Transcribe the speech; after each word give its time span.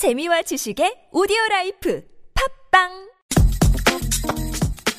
재미와 0.00 0.40
지식의 0.40 1.08
오디오 1.12 1.36
라이프 1.50 2.02
팟빵 2.72 2.88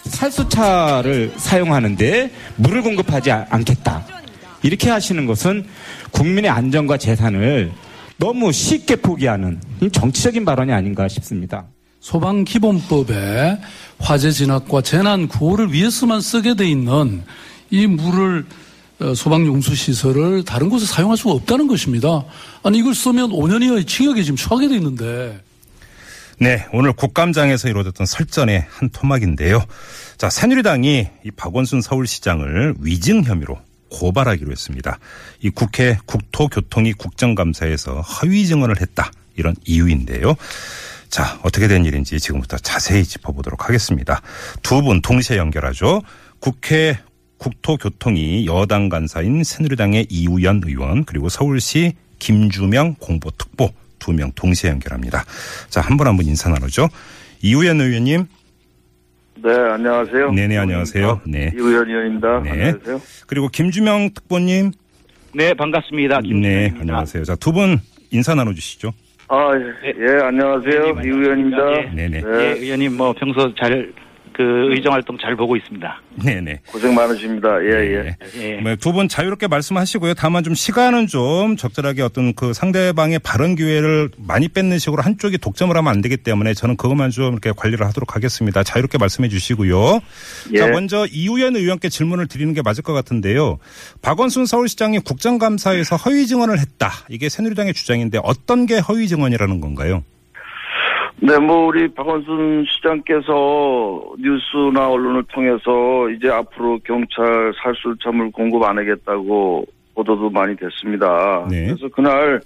살수차를 0.03 1.33
사용하는데 1.37 2.31
물을 2.57 2.83
공급하지 2.83 3.31
아- 3.31 3.47
않겠다. 3.49 4.05
이렇게 4.61 4.91
하시는 4.91 5.25
것은 5.25 5.65
국민의 6.11 6.51
안전과 6.51 6.97
재산을 6.97 7.71
너무 8.17 8.51
쉽게 8.51 8.97
포기하는 8.97 9.59
정치적인 9.91 10.45
발언이 10.45 10.71
아닌가 10.71 11.07
싶습니다. 11.07 11.65
소방기본법에 11.99 13.57
화재 13.97 14.29
진압과 14.29 14.83
재난 14.83 15.27
구호를 15.27 15.73
위해서만 15.73 16.21
쓰게 16.21 16.53
돼 16.53 16.69
있는 16.69 17.23
이 17.71 17.87
물을 17.87 18.45
어, 18.45 18.70
소방용수 19.15 19.75
시설을 19.75 20.43
다른 20.45 20.69
곳에 20.69 20.85
사용할 20.85 21.17
수가 21.17 21.31
없다는 21.31 21.67
것입니다. 21.67 22.23
아니 22.63 22.79
이걸 22.79 22.93
쓰면 22.95 23.31
5년 23.31 23.63
이하의 23.63 23.85
징역에 23.85 24.23
지금 24.23 24.35
처하게 24.37 24.67
돼 24.69 24.75
있는데 24.75 25.41
네, 26.39 26.65
오늘 26.73 26.91
국감장에서 26.93 27.69
이루어졌던 27.69 28.07
설전의 28.07 28.65
한 28.67 28.89
토막인데요. 28.89 29.63
자, 30.17 30.29
새누리당이 30.29 31.07
이 31.23 31.31
박원순 31.31 31.81
서울시장을 31.81 32.75
위증 32.79 33.23
혐의로 33.23 33.59
고발하기로 33.91 34.51
했습니다. 34.51 34.97
이 35.41 35.51
국회 35.51 35.99
국토교통위 36.05 36.93
국정감사에서 36.93 38.01
허위 38.01 38.47
증언을 38.47 38.81
했다. 38.81 39.11
이런 39.35 39.55
이유인데요. 39.65 40.35
자, 41.09 41.39
어떻게 41.43 41.67
된 41.67 41.85
일인지 41.85 42.19
지금부터 42.19 42.57
자세히 42.57 43.03
짚어보도록 43.03 43.67
하겠습니다. 43.67 44.21
두 44.63 44.81
분 44.81 45.01
동시에 45.01 45.37
연결하죠. 45.37 46.01
국회 46.39 46.97
국토교통위 47.41 48.45
여당 48.45 48.87
간사인 48.87 49.43
새누리당의 49.43 50.05
이우연 50.11 50.61
의원 50.63 51.03
그리고 51.05 51.27
서울시 51.27 51.93
김주명 52.19 52.95
공보특보 52.99 53.69
두 53.99 54.13
명 54.13 54.31
동시에 54.33 54.69
연결합니다. 54.69 55.23
자, 55.69 55.81
한 55.81 55.97
분 55.97 56.05
한 56.07 56.15
분 56.17 56.25
인사 56.27 56.49
나누죠. 56.49 56.87
이우연 57.41 57.81
의원님. 57.81 58.25
네, 59.43 59.49
안녕하세요. 59.51 60.31
네네, 60.33 60.57
안녕하세요. 60.57 61.21
네. 61.25 61.51
이우현 61.55 61.89
의원입니다. 61.89 62.41
네. 62.41 62.49
안녕하세요. 62.51 63.01
그리고 63.25 63.47
김주명 63.47 64.11
특보님. 64.13 64.71
네, 65.33 65.53
반갑습니다. 65.55 66.19
네, 66.21 66.27
김준현입니다. 66.27 66.81
안녕하세요. 66.81 67.23
자, 67.23 67.35
두 67.35 67.51
분 67.53 67.79
인사 68.11 68.35
나눠주시죠. 68.35 68.91
아, 69.29 69.51
예, 69.55 69.89
예, 69.97 70.23
안녕하세요. 70.25 70.93
네, 70.95 71.07
이우현입니다. 71.07 71.57
네. 71.95 72.07
네 72.07 72.07
네. 72.09 72.23
예, 72.27 72.47
의원님 72.59 72.97
뭐 72.97 73.13
평소 73.13 73.53
잘 73.55 73.91
그 74.41 74.73
의정 74.73 74.93
활동 74.93 75.17
잘 75.21 75.35
보고 75.35 75.55
있습니다. 75.55 76.01
네네. 76.23 76.61
고생 76.65 76.95
많으십니다. 76.95 77.63
예, 77.63 77.69
예. 77.69 78.15
예. 78.37 78.61
네, 78.61 78.75
두분 78.75 79.07
자유롭게 79.07 79.47
말씀하시고요. 79.47 80.15
다만 80.15 80.43
좀 80.43 80.55
시간은 80.55 81.07
좀 81.07 81.55
적절하게 81.55 82.01
어떤 82.01 82.33
그 82.33 82.53
상대방의 82.53 83.19
발언 83.19 83.55
기회를 83.55 84.09
많이 84.17 84.47
뺏는 84.47 84.79
식으로 84.79 85.03
한쪽이 85.03 85.37
독점을 85.37 85.75
하면 85.75 85.91
안 85.91 86.01
되기 86.01 86.17
때문에 86.17 86.53
저는 86.53 86.75
그것만 86.75 87.11
좀 87.11 87.33
이렇게 87.33 87.51
관리를 87.55 87.85
하도록 87.87 88.15
하겠습니다. 88.15 88.63
자유롭게 88.63 88.97
말씀해 88.97 89.29
주시고요. 89.29 89.99
예. 90.53 90.57
자, 90.57 90.67
먼저 90.67 91.05
이우현 91.05 91.55
의원께 91.55 91.89
질문을 91.89 92.27
드리는 92.27 92.53
게 92.53 92.61
맞을 92.63 92.83
것 92.83 92.93
같은데요. 92.93 93.59
박원순 94.01 94.47
서울시장이 94.47 94.99
국정감사에서 94.99 95.97
허위 95.97 96.25
증언을 96.25 96.59
했다. 96.59 96.91
이게 97.09 97.29
새누리당의 97.29 97.73
주장인데 97.73 98.19
어떤 98.23 98.65
게 98.65 98.79
허위 98.79 99.07
증언이라는 99.07 99.61
건가요? 99.61 100.03
네, 101.19 101.37
뭐, 101.37 101.67
우리 101.67 101.87
박원순 101.87 102.65
시장께서 102.67 104.01
뉴스나 104.17 104.89
언론을 104.89 105.23
통해서 105.31 106.09
이제 106.09 106.29
앞으로 106.29 106.79
경찰 106.83 107.53
살술참을 107.61 108.31
공급 108.31 108.63
안 108.63 108.77
하겠다고 108.77 109.65
보도도 109.93 110.29
많이 110.29 110.55
됐습니다. 110.55 111.47
네. 111.49 111.65
그래서 111.65 111.87
그날 111.89 112.41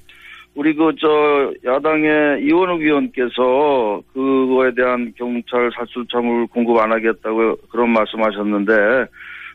우리 0.56 0.74
그 0.74 0.92
저 1.00 1.54
야당의 1.66 2.44
이원욱 2.44 2.82
의원께서 2.82 4.02
그거에 4.14 4.74
대한 4.74 5.14
경찰 5.18 5.70
살술참을 5.76 6.48
공급 6.48 6.78
안 6.78 6.92
하겠다고 6.92 7.58
그런 7.70 7.90
말씀하셨는데 7.92 8.74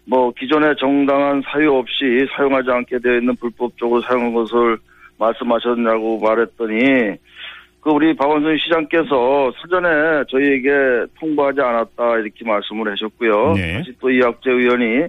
뭐 0.06 0.30
기존에 0.33 0.74
정당한 0.78 1.42
사유 1.46 1.73
없이 1.73 2.27
사용하지 2.36 2.70
않게 2.70 2.98
되어 2.98 3.17
있는 3.17 3.35
불법적으로 3.36 4.02
사용한 4.02 4.35
것을 4.35 4.79
말씀하셨냐고 5.18 6.20
말했더니 6.20 7.17
그 7.80 7.91
우리 7.91 8.14
박원순 8.14 8.58
시장께서 8.58 9.52
사전에 9.61 10.24
저희에게 10.29 11.07
통보하지 11.18 11.61
않았다 11.61 12.18
이렇게 12.18 12.45
말씀을 12.45 12.92
하셨고요. 12.92 13.52
네. 13.55 13.79
다시 13.79 13.92
또 14.01 14.11
이학재 14.11 14.51
의원이 14.51 15.07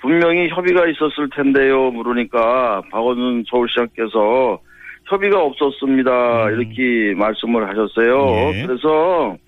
분명히 0.00 0.48
협의가 0.48 0.86
있었을 0.86 1.28
텐데요 1.34 1.90
물으니까 1.90 2.82
박원순 2.90 3.44
서울시장께서 3.48 4.60
협의가 5.06 5.42
없었습니다 5.42 6.46
음. 6.46 6.60
이렇게 6.60 7.14
말씀을 7.16 7.68
하셨어요. 7.68 8.26
네. 8.52 8.66
그래서 8.66 9.36
예, 9.36 9.43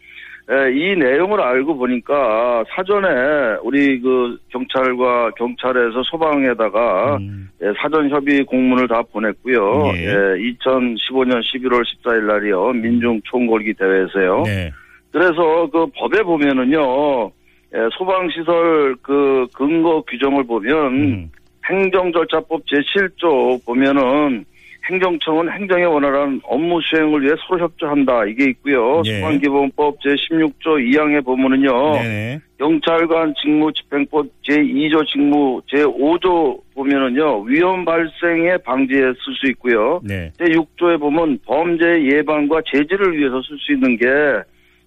이 0.48 0.94
내용을 0.96 1.40
알고 1.40 1.76
보니까 1.76 2.64
사전에 2.70 3.58
우리 3.64 4.00
그 4.00 4.38
경찰과 4.50 5.32
경찰에서 5.32 6.04
소방에다가 6.04 7.16
음, 7.16 7.48
예, 7.62 7.72
사전 7.80 8.08
협의 8.10 8.44
공문을 8.44 8.86
다 8.86 9.02
보냈고요. 9.12 9.88
예. 9.96 10.04
예, 10.04 10.12
2015년 10.52 11.42
11월 11.42 11.82
14일 11.82 12.26
날이요. 12.26 12.72
민중 12.74 13.20
총궐기 13.24 13.74
대회에서요. 13.74 14.42
네. 14.44 14.70
그래서 15.10 15.68
그 15.72 15.86
법에 15.96 16.22
보면은요. 16.22 17.32
예, 17.74 17.88
소방시설 17.98 18.94
그 19.02 19.48
근거 19.52 20.00
규정을 20.02 20.44
보면 20.44 20.86
음, 20.94 21.30
행정절차법 21.68 22.62
제7조 22.66 23.64
보면은 23.66 24.44
행정청은 24.90 25.50
행정에 25.50 25.84
원활한 25.84 26.40
업무 26.44 26.80
수행을 26.80 27.22
위해 27.22 27.34
서로 27.46 27.64
협조한다. 27.64 28.26
이게 28.26 28.44
있고요. 28.50 29.02
예. 29.06 29.20
소방기본법 29.20 29.98
제16조 30.00 30.78
2항에 30.78 31.24
보면은요. 31.24 31.92
네네. 31.94 32.40
경찰관 32.58 33.34
직무 33.40 33.72
집행법 33.72 34.26
제2조 34.48 35.06
직무 35.06 35.60
제5조 35.70 36.58
보면은요 36.74 37.42
위험 37.42 37.84
발생에 37.84 38.56
방지에 38.58 39.00
쓸 39.00 39.34
수 39.38 39.46
있고요 39.50 40.00
네. 40.02 40.32
제6조에 40.38 40.98
보면 40.98 41.38
범죄 41.44 41.84
예방과 42.02 42.62
제지를 42.72 43.16
위해서 43.18 43.42
쓸 43.42 43.58
수 43.58 43.72
있는 43.72 43.96
게 43.96 44.06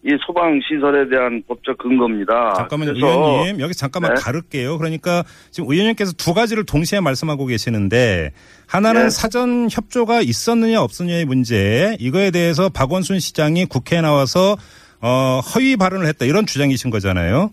이 0.01 0.11
소방 0.25 0.61
시설에 0.65 1.09
대한 1.09 1.43
법적 1.45 1.77
근거입니다. 1.77 2.53
잠깐만요, 2.55 2.93
의원님. 2.95 3.59
여기 3.59 3.73
잠깐만 3.73 4.13
네. 4.13 4.21
가를게요. 4.21 4.77
그러니까 4.77 5.25
지금 5.51 5.69
의원님께서 5.69 6.13
두 6.13 6.33
가지를 6.33 6.65
동시에 6.65 7.01
말씀하고 7.01 7.45
계시는데 7.45 8.31
하나는 8.65 9.03
네. 9.03 9.09
사전 9.09 9.67
협조가 9.69 10.21
있었느냐 10.21 10.81
없었느냐의 10.81 11.25
문제 11.25 11.97
이거에 11.99 12.31
대해서 12.31 12.69
박원순 12.69 13.19
시장이 13.19 13.65
국회에 13.65 13.99
나와서 13.99 14.55
어, 15.01 15.41
허위 15.53 15.75
발언을 15.75 16.07
했다 16.07 16.25
이런 16.25 16.45
주장이신 16.45 16.91
거잖아요. 16.91 17.51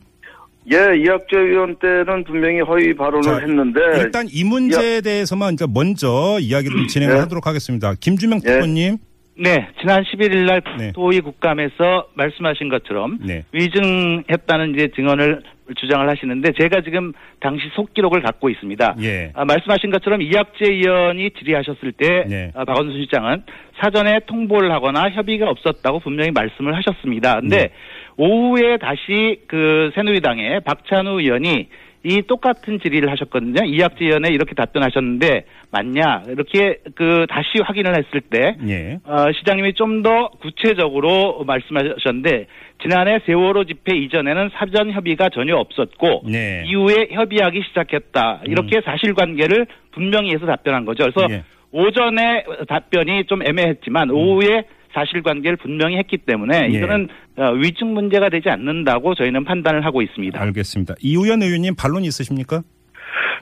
예 0.72 0.76
이학재 0.76 1.36
의원 1.36 1.76
때는 1.76 2.24
분명히 2.24 2.60
허위 2.60 2.94
발언을 2.94 3.22
자, 3.22 3.38
했는데 3.38 3.80
일단 3.98 4.26
이 4.28 4.42
문제에 4.42 5.00
대해서만 5.00 5.54
이제 5.54 5.64
먼저 5.68 6.38
이야기를 6.40 6.76
좀 6.76 6.86
진행을 6.88 7.14
네. 7.14 7.20
하도록 7.20 7.44
하겠습니다. 7.46 7.94
김주명 7.98 8.40
예. 8.44 8.50
특보님. 8.50 8.98
네, 9.38 9.69
지난 9.80 10.02
11일 10.02 10.47
날 10.47 10.62
네. 10.78 10.86
국토위 10.86 11.20
국감에서 11.20 12.08
말씀하신 12.14 12.70
것처럼 12.70 13.19
네. 13.20 13.44
위증했다는 13.52 14.74
이제 14.74 14.88
증언을 14.97 15.42
주장을 15.76 16.08
하시는데 16.08 16.52
제가 16.52 16.80
지금 16.82 17.12
당시 17.41 17.69
속기록을 17.75 18.22
갖고 18.22 18.48
있습니다. 18.48 18.96
예. 19.02 19.32
아, 19.34 19.44
말씀하신 19.44 19.91
것처럼 19.91 20.22
이학재 20.22 20.64
의원이 20.64 21.30
질의하셨을 21.32 21.92
때 21.92 22.25
네. 22.28 22.52
아, 22.54 22.64
박원순 22.64 23.00
시장은 23.02 23.42
사전에 23.78 24.20
통보를 24.26 24.72
하거나 24.72 25.10
협의가 25.10 25.50
없었다고 25.50 26.00
분명히 26.00 26.30
말씀을 26.30 26.75
하셨습니다. 26.76 27.41
근데 27.41 27.56
네. 27.56 27.69
오후에 28.16 28.78
다시 28.78 29.41
그 29.48 29.91
새누리당의 29.94 30.60
박찬우 30.60 31.20
의원이 31.20 31.69
이 32.06 32.22
똑같은 32.22 32.78
질의를 32.81 33.11
하셨거든요. 33.11 33.65
이학재 33.65 34.05
의원에 34.05 34.28
이렇게 34.31 34.55
답변하셨는데 34.55 35.44
맞냐 35.72 36.22
이렇게 36.28 36.78
그 36.94 37.27
다시 37.28 37.59
확인을 37.65 37.97
했을 37.99 38.21
때 38.21 38.56
예. 38.69 38.99
어, 39.05 39.33
시장님이 39.33 39.75
좀 39.75 39.97
더 40.06 40.28
구체적으로 40.41 41.43
말씀하셨는데 41.44 42.47
지난해 42.82 43.19
세월호 43.26 43.64
집회 43.64 43.97
이전에는 43.97 44.50
사전 44.55 44.93
협의가 44.93 45.31
전혀 45.31 45.56
없었고 45.56 46.23
네. 46.31 46.61
음. 46.61 46.67
이후에 46.67 47.08
협의하기 47.11 47.62
시작했다. 47.69 48.43
이렇게 48.44 48.81
사실관계를 48.82 49.67
분명히 49.93 50.31
해서 50.32 50.47
답변한 50.47 50.85
거죠. 50.85 51.09
그래서 51.12 51.32
예. 51.32 51.43
오전에 51.73 52.44
답변이 52.69 53.25
좀 53.25 53.43
애매했지만 53.43 54.11
오후에 54.11 54.64
사실관계를 54.96 55.58
분명히 55.58 55.98
했기 55.98 56.16
때문에 56.16 56.69
음. 56.69 56.75
예. 56.75 56.78
이거는 56.78 57.08
어, 57.37 57.52
위증 57.52 57.93
문제가 57.93 58.31
되지 58.31 58.48
않는다고 58.48 59.14
저희는 59.14 59.44
판단을 59.44 59.84
하고 59.84 60.00
있습니다. 60.00 60.40
알겠습니다. 60.40 60.94
이우현 61.00 61.43
의원님 61.43 61.75
반론 61.76 62.02
있으십니까? 62.04 62.62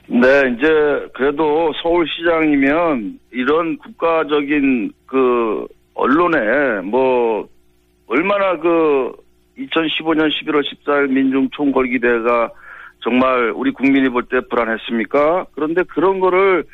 네, 0.07 0.27
이제 0.55 0.67
그래도 1.13 1.71
서울시장이면 1.81 3.19
이런 3.31 3.77
국가적인 3.77 4.91
그 5.07 5.65
언론에 5.95 6.81
뭐 6.81 7.47
얼마나 8.07 8.57
그 8.59 9.13
2015년 9.57 10.29
11월 10.29 10.61
14일 10.63 11.09
민중 11.09 11.49
총궐기대가 11.51 12.51
정말 13.01 13.51
우리 13.55 13.71
국민이 13.71 14.09
볼 14.09 14.23
때 14.23 14.41
불안했습니까? 14.49 15.45
그런데 15.55 15.83
그런 15.83 16.19
거를 16.19 16.65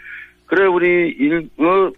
그래 0.47 0.65
우리 0.65 1.09
일, 1.17 1.47
어, 1.59 1.91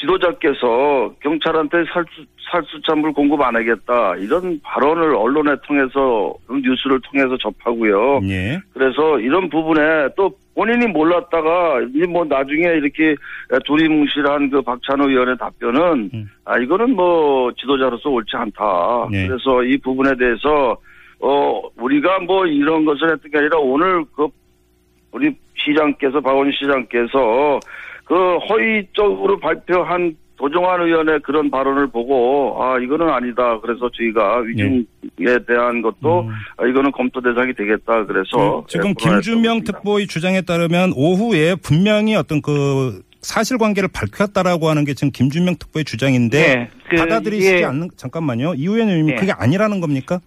지도자께서 0.00 1.14
경찰한테 1.20 1.84
살수, 1.92 2.24
살수참을 2.50 3.12
공급 3.12 3.40
안 3.42 3.54
하겠다. 3.54 4.16
이런 4.16 4.60
발언을 4.62 5.14
언론에 5.14 5.54
통해서, 5.66 6.34
뉴스를 6.48 7.00
통해서 7.00 7.36
접하고요. 7.36 8.20
예. 8.24 8.58
그래서 8.72 9.20
이런 9.20 9.48
부분에 9.48 10.08
또 10.16 10.30
본인이 10.54 10.86
몰랐다가 10.88 11.80
뭐 12.08 12.24
나중에 12.24 12.60
이렇게 12.60 13.14
두리뭉실한 13.64 14.50
그 14.50 14.60
박찬호 14.60 15.08
의원의 15.08 15.38
답변은 15.38 16.10
음. 16.12 16.30
아 16.44 16.58
이거는 16.58 16.94
뭐 16.94 17.50
지도자로서 17.52 18.10
옳지 18.10 18.36
않다. 18.36 19.08
네. 19.10 19.26
그래서 19.26 19.62
이 19.62 19.78
부분에 19.78 20.16
대해서 20.16 20.76
어 21.20 21.62
우리가 21.76 22.20
뭐 22.20 22.46
이런 22.46 22.84
것을 22.84 23.12
했던 23.12 23.30
게 23.30 23.38
아니라 23.38 23.58
오늘 23.58 24.04
그 24.14 24.26
우리 25.12 25.34
시장께서 25.56 26.20
박원희 26.20 26.52
시장께서 26.52 27.60
그 28.10 28.38
허위적으로 28.38 29.38
발표한 29.38 30.16
도종환 30.36 30.80
의원의 30.82 31.20
그런 31.20 31.48
발언을 31.48 31.86
보고 31.92 32.60
아 32.60 32.76
이거는 32.80 33.08
아니다. 33.08 33.60
그래서 33.60 33.88
저희가 33.96 34.38
위중에 34.38 34.82
대한 35.46 35.80
것도 35.80 36.28
아, 36.56 36.66
이거는 36.66 36.90
검토 36.90 37.20
대상이 37.20 37.54
되겠다. 37.54 38.04
그래서 38.06 38.62
그 38.62 38.66
지금 38.72 38.88
예, 38.90 38.94
김준명. 38.94 39.62
특보의 39.62 40.08
주장에 40.08 40.40
따르면 40.40 40.94
오후에 40.96 41.54
분명히 41.62 42.16
어떤 42.16 42.42
그 42.42 43.00
사실관계를 43.20 43.90
밝혔다라고 43.92 44.68
하는 44.68 44.84
게 44.84 44.94
지금 44.94 45.12
김준명 45.12 45.54
특보의 45.60 45.84
주장인데 45.84 46.40
네, 46.56 46.70
그 46.88 46.96
받아들이시지 46.96 47.56
이게- 47.58 47.64
않는 47.64 47.90
잠깐만요. 47.96 48.54
이 48.54 48.62
의원님이 48.66 49.12
네. 49.12 49.14
그게 49.14 49.30
아니라는 49.32 49.80
겁니까? 49.80 50.18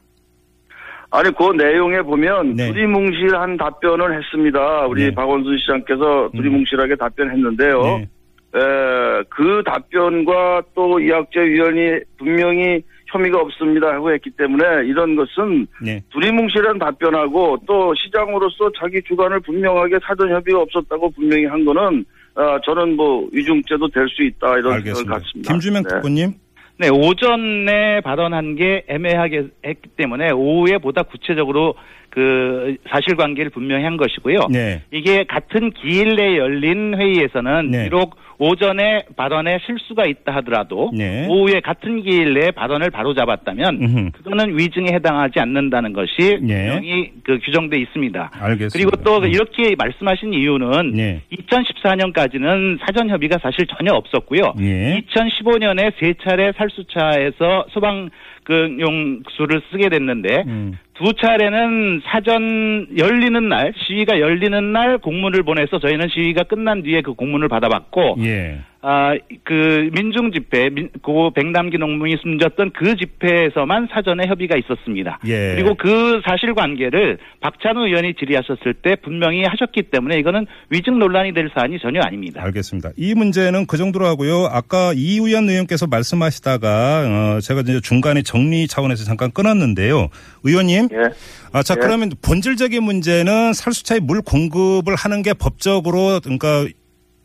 아니 1.15 1.29
그 1.35 1.43
내용에 1.55 2.01
보면 2.01 2.55
네. 2.55 2.67
두리뭉실한 2.69 3.57
답변을 3.57 4.17
했습니다. 4.17 4.87
우리 4.87 5.03
네. 5.05 5.13
박원순 5.13 5.59
시장께서 5.59 6.31
두리뭉실하게 6.35 6.95
답변했는데요. 6.95 7.81
네. 7.83 8.09
에, 8.55 9.23
그 9.29 9.61
답변과 9.63 10.63
또 10.73 10.99
이학재 10.99 11.39
위원이 11.39 11.99
분명히 12.17 12.81
혐의가 13.11 13.39
없습니다 13.41 13.93
하고 13.93 14.11
했기 14.11 14.31
때문에 14.31 14.87
이런 14.87 15.15
것은 15.15 15.67
네. 15.83 16.01
두리뭉실한 16.09 16.79
답변하고 16.79 17.57
또 17.67 17.93
시장으로서 17.93 18.71
자기 18.79 18.99
주관을 19.03 19.39
분명하게 19.41 19.99
사전 20.03 20.31
협의가 20.31 20.61
없었다고 20.61 21.11
분명히 21.11 21.45
한 21.45 21.63
거는 21.63 22.03
아, 22.35 22.59
저는 22.65 22.95
뭐 22.95 23.27
위중죄도 23.31 23.87
될 23.89 24.07
수 24.09 24.23
있다 24.23 24.57
이런 24.57 24.63
생각을 24.63 24.77
알겠습니다. 24.77 25.13
갖습니다. 25.13 25.53
김준명 25.53 25.83
네. 25.83 25.89
특보님. 25.89 26.33
네, 26.79 26.89
오전에 26.89 28.01
발언한 28.01 28.55
게 28.55 28.83
애매하게 28.87 29.47
했기 29.65 29.89
때문에 29.95 30.31
오후에 30.31 30.79
보다 30.79 31.03
구체적으로 31.03 31.75
그 32.09 32.77
사실관계를 32.89 33.51
분명히 33.51 33.83
한 33.83 33.97
것이고요. 33.97 34.47
네. 34.51 34.83
이게 34.91 35.23
같은 35.23 35.71
기일 35.71 36.15
내에 36.15 36.37
열린 36.37 36.95
회의에서는 36.95 37.71
네. 37.71 37.83
비록 37.85 38.15
오전에 38.43 39.05
발언에 39.15 39.59
실수가 39.65 40.05
있다 40.05 40.35
하더라도 40.35 40.91
네. 40.93 41.25
오후에 41.29 41.61
같은 41.61 42.01
기일 42.01 42.33
내에 42.33 42.51
발언을 42.51 42.89
바로 42.89 43.13
잡았다면 43.13 43.81
음흠. 43.81 44.11
그거는 44.11 44.57
위증에 44.57 44.87
해당하지 44.91 45.39
않는다는 45.39 45.93
것이 45.93 46.39
네. 46.41 46.67
분명히 46.67 47.11
그 47.23 47.39
규정돼 47.41 47.79
있습니다. 47.79 48.31
알겠습니다. 48.33 48.73
그리고 48.73 49.03
또 49.03 49.23
음. 49.23 49.31
이렇게 49.31 49.75
말씀하신 49.77 50.33
이유는 50.33 50.91
네. 50.91 51.21
2014년까지는 51.31 52.79
사전 52.85 53.09
협의가 53.09 53.37
사실 53.41 53.65
전혀 53.67 53.93
없었고요. 53.93 54.55
예. 54.59 55.01
2015년에 55.07 55.93
세 55.99 56.13
차례 56.21 56.51
살수차에서 56.51 57.67
소방 57.69 58.09
그 58.43 58.75
용수를 58.77 59.61
쓰게 59.71 59.87
됐는데 59.87 60.43
음. 60.47 60.77
두 60.95 61.13
차례는 61.13 62.01
사전 62.05 62.87
열리는 62.97 63.49
날 63.49 63.73
시위가 63.75 64.19
열리는 64.19 64.71
날 64.71 64.99
공문을 64.99 65.43
보내서 65.43 65.79
저희는 65.79 66.07
시위가 66.09 66.43
끝난 66.43 66.83
뒤에 66.83 67.01
그 67.01 67.13
공문을 67.13 67.47
받아봤고 67.47 68.17
예. 68.19 68.59
아 68.83 69.15
그 69.43 69.89
민중 69.93 70.31
집회 70.31 70.69
민, 70.69 70.89
고 71.01 71.31
백남기 71.31 71.77
농민이 71.77 72.17
숨졌던 72.21 72.71
그 72.73 72.95
집회에서만 72.95 73.89
사전에 73.91 74.27
협의가 74.27 74.55
있었습니다. 74.57 75.19
예. 75.25 75.55
그리고 75.55 75.75
그 75.75 76.21
사실관계를 76.25 77.17
박찬호 77.41 77.87
의원이 77.87 78.13
질의하셨을 78.15 78.75
때 78.75 78.95
분명히 78.95 79.43
하셨기 79.43 79.83
때문에 79.83 80.17
이거는 80.19 80.45
위증 80.69 80.99
논란이 80.99 81.33
될 81.33 81.49
사안이 81.53 81.79
전혀 81.79 82.01
아닙니다. 82.01 82.41
알겠습니다. 82.43 82.91
이 82.95 83.13
문제는 83.13 83.65
그 83.67 83.77
정도로 83.77 84.05
하고요. 84.05 84.47
아까 84.49 84.93
이우연 84.95 85.49
의원께서 85.49 85.87
말씀하시다가 85.87 87.35
어, 87.37 87.39
제가 87.41 87.61
이제 87.61 87.81
중간에 87.81 88.21
정리 88.21 88.67
차원에서 88.67 89.03
잠깐 89.03 89.31
끊었는데요. 89.31 90.07
의원님, 90.43 90.87
예. 90.93 91.09
아, 91.51 91.63
자 91.63 91.75
예. 91.77 91.81
그러면 91.81 92.11
본질적인 92.21 92.81
문제는 92.81 93.53
살수차에 93.53 93.99
물 93.99 94.21
공급을 94.21 94.95
하는 94.95 95.21
게 95.21 95.33
법적으로 95.33 96.19
그러니까 96.23 96.65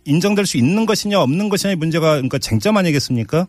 인정될 0.09 0.47
수 0.47 0.57
있는 0.57 0.87
것이냐 0.87 1.21
없는 1.21 1.51
것이냐의 1.51 1.77
문제가 1.77 2.13
그러니까 2.13 2.39
쟁점 2.39 2.77
아니겠습니까? 2.77 3.47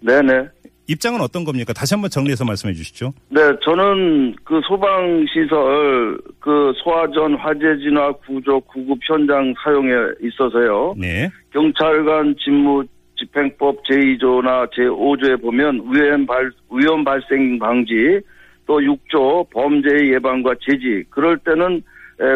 네네. 0.00 0.48
입장은 0.86 1.22
어떤 1.22 1.44
겁니까? 1.44 1.72
다시 1.72 1.94
한번 1.94 2.10
정리해서 2.10 2.44
말씀해 2.44 2.74
주시죠. 2.74 3.12
네, 3.30 3.40
저는 3.62 4.36
그 4.44 4.60
소방시설, 4.68 6.18
그 6.38 6.72
소화전 6.82 7.36
화재 7.36 7.78
진화 7.78 8.12
구조 8.12 8.60
구급 8.60 8.98
현장 9.02 9.54
사용에 9.64 9.92
있어서요. 10.20 10.94
네. 10.98 11.30
경찰관 11.54 12.36
직무 12.44 12.84
집행법 13.16 13.82
제2조나 13.84 14.70
제5조에 14.72 15.40
보면 15.40 15.82
위험 15.90 16.26
발 16.26 16.50
위험 16.70 17.02
발생 17.02 17.58
방지 17.58 18.20
또 18.66 18.78
6조 18.80 19.48
범죄 19.50 19.88
예방과 20.12 20.54
제지 20.60 21.04
그럴 21.08 21.38
때는 21.38 21.76
에, 21.76 21.80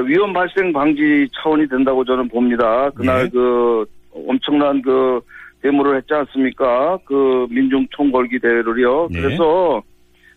위험 0.06 0.32
발생 0.32 0.72
방지 0.72 1.28
차원이 1.34 1.68
된다고 1.68 2.04
저는 2.04 2.28
봅니다. 2.28 2.90
그날 2.90 3.24
네. 3.24 3.30
그 3.30 3.84
엄청난 4.26 4.82
그 4.82 5.20
데모를 5.62 5.96
했지 5.96 6.12
않습니까? 6.14 6.98
그 7.04 7.46
민중 7.50 7.86
총궐기 7.90 8.38
대회를요. 8.40 9.08
네. 9.10 9.20
그래서 9.20 9.82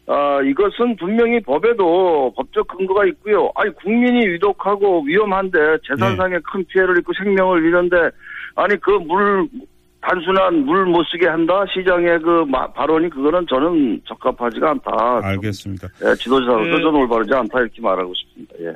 아, 0.07 0.41
이것은 0.43 0.95
분명히 0.97 1.39
법에도 1.39 2.33
법적 2.35 2.67
근거가 2.67 3.05
있고요. 3.05 3.49
아니, 3.55 3.73
국민이 3.75 4.27
위독하고 4.27 5.03
위험한데 5.03 5.77
재산상의 5.87 6.41
큰 6.43 6.65
피해를 6.65 6.97
입고 6.97 7.13
생명을 7.13 7.63
잃는데, 7.63 7.95
아니, 8.55 8.75
그 8.81 8.89
물, 8.91 9.47
단순한 10.01 10.65
물 10.65 10.85
못 10.87 11.03
쓰게 11.05 11.27
한다? 11.27 11.63
시장의 11.71 12.19
그 12.19 12.43
마- 12.49 12.67
발언이 12.73 13.09
그거는 13.11 13.45
저는 13.47 14.01
적합하지가 14.05 14.71
않다. 14.71 15.21
알겠습니다. 15.23 15.87
예, 16.03 16.15
지도자로서 16.15 16.63
그- 16.71 16.81
저는 16.81 16.95
올바르지 17.01 17.33
않다. 17.35 17.59
이렇게 17.61 17.81
말하고 17.81 18.11
싶습니다. 18.15 18.53
예. 18.59 18.73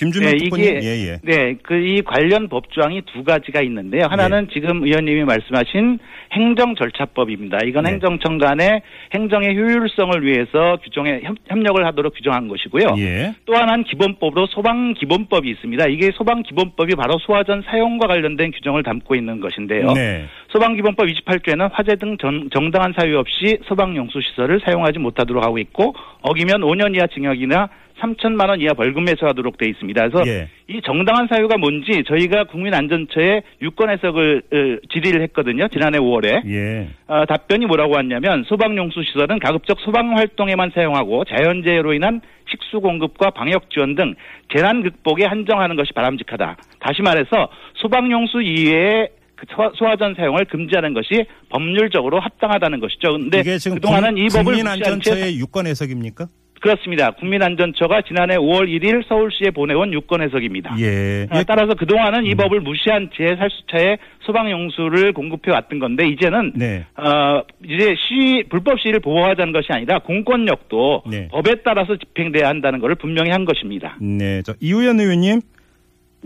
김준명 0.00 0.30
네. 0.32 0.36
이게- 0.44 0.80
예, 0.82 1.06
예. 1.12 1.18
네, 1.22 1.54
그 1.62 1.74
이 1.80 2.02
관련 2.02 2.48
법조항이 2.48 3.02
두 3.12 3.22
가지가 3.24 3.60
있는데요. 3.62 4.06
하나는 4.08 4.48
지금 4.52 4.82
의원님이 4.84 5.24
말씀하신 5.24 5.98
행정 6.32 6.74
절차법입니다. 6.74 7.58
이건 7.66 7.84
네. 7.84 7.90
행정청 7.92 8.38
간의 8.38 8.82
행정의 9.14 9.56
효율성을 9.56 10.24
위해서 10.24 10.78
규정에 10.82 11.20
협- 11.24 11.36
협력을 11.48 11.84
하도록 11.86 12.14
규정한 12.14 12.48
것이고요. 12.48 12.94
예. 12.98 13.34
또 13.46 13.54
하나는 13.54 13.84
기본법으로 13.84 14.46
소방 14.46 14.94
기본법이 14.94 15.48
있습니다. 15.50 15.86
이게 15.88 16.10
소방 16.14 16.42
기본법이 16.42 16.94
바로 16.96 17.18
소화전 17.18 17.62
사용과 17.66 18.06
관련된 18.06 18.52
규정을 18.52 18.82
담고 18.82 19.14
있는 19.14 19.40
것인데요. 19.40 19.92
네. 19.92 20.24
소방 20.48 20.74
기본법 20.76 21.06
28조에는 21.08 21.70
화재 21.72 21.96
등 21.96 22.16
정, 22.18 22.48
정당한 22.50 22.92
사유 22.98 23.18
없이 23.18 23.58
소방 23.66 23.96
용수 23.96 24.20
시설을 24.20 24.60
사용하지 24.64 24.98
못하도록 24.98 25.44
하고 25.44 25.58
있고 25.58 25.94
어기면 26.22 26.60
5년 26.62 26.94
이하 26.96 27.06
징역이나 27.06 27.68
3천만 28.00 28.48
원 28.48 28.60
이하 28.60 28.72
벌금 28.74 29.04
매수하도록 29.04 29.58
돼 29.58 29.68
있습니다. 29.68 30.08
그래서 30.08 30.28
예. 30.30 30.48
이 30.68 30.80
정당한 30.84 31.26
사유가 31.28 31.56
뭔지 31.58 32.02
저희가 32.06 32.44
국민안전처에 32.44 33.42
유권 33.62 33.90
해석을 33.90 34.42
어, 34.52 34.86
질의를 34.92 35.22
했거든요. 35.22 35.68
지난해 35.68 35.98
5월에 35.98 36.42
예. 36.50 36.88
어, 37.06 37.24
답변이 37.26 37.66
뭐라고 37.66 37.94
왔냐면 37.94 38.44
소방용수 38.48 39.02
시설은 39.04 39.38
가급적 39.38 39.78
소방 39.80 40.16
활동에만 40.16 40.70
사용하고 40.74 41.24
자연재해로 41.24 41.92
인한 41.94 42.20
식수 42.48 42.80
공급과 42.80 43.30
방역 43.30 43.70
지원 43.70 43.94
등 43.94 44.14
재난 44.54 44.82
극복에 44.82 45.24
한정하는 45.26 45.76
것이 45.76 45.92
바람직하다. 45.92 46.56
다시 46.80 47.02
말해서 47.02 47.48
소방용수 47.74 48.42
이외에 48.42 49.08
그 49.36 49.46
소화- 49.54 49.70
소화전 49.74 50.14
사용을 50.14 50.44
금지하는 50.46 50.92
것이 50.92 51.24
법률적으로 51.48 52.20
합당하다는 52.20 52.78
것이죠. 52.80 53.16
지금 53.58 53.76
그동안은 53.76 54.18
이 54.18 54.26
법을 54.28 54.44
국민안전처의 54.44 55.38
유권 55.38 55.66
해석입니까? 55.66 56.26
그렇습니다. 56.60 57.10
국민안전처가 57.12 58.02
지난해 58.02 58.36
5월 58.36 58.68
1일 58.68 59.08
서울시에 59.08 59.50
보내온 59.50 59.92
유권 59.94 60.22
해석입니다. 60.22 60.76
예. 60.78 61.26
아, 61.30 61.42
따라서 61.44 61.74
그동안은 61.74 62.26
이 62.26 62.34
법을 62.34 62.60
무시한 62.60 63.08
채 63.16 63.34
살수차에 63.36 63.96
소방용수를 64.26 65.12
공급해 65.14 65.50
왔던 65.52 65.78
건데 65.78 66.06
이제는 66.06 66.52
네. 66.54 66.84
어, 66.96 67.42
이제 67.64 67.94
시 67.94 68.44
불법 68.50 68.78
시위를 68.80 69.00
보호하자는 69.00 69.52
것이 69.52 69.68
아니라 69.70 70.00
공권력도 70.00 71.04
네. 71.10 71.28
법에 71.28 71.56
따라서 71.64 71.96
집행돼야 71.96 72.48
한다는 72.48 72.78
것을 72.80 72.94
분명히 72.96 73.30
한 73.30 73.46
것입니다. 73.46 73.96
네. 74.00 74.42
저 74.42 74.54
이우현 74.60 75.00
의원님. 75.00 75.40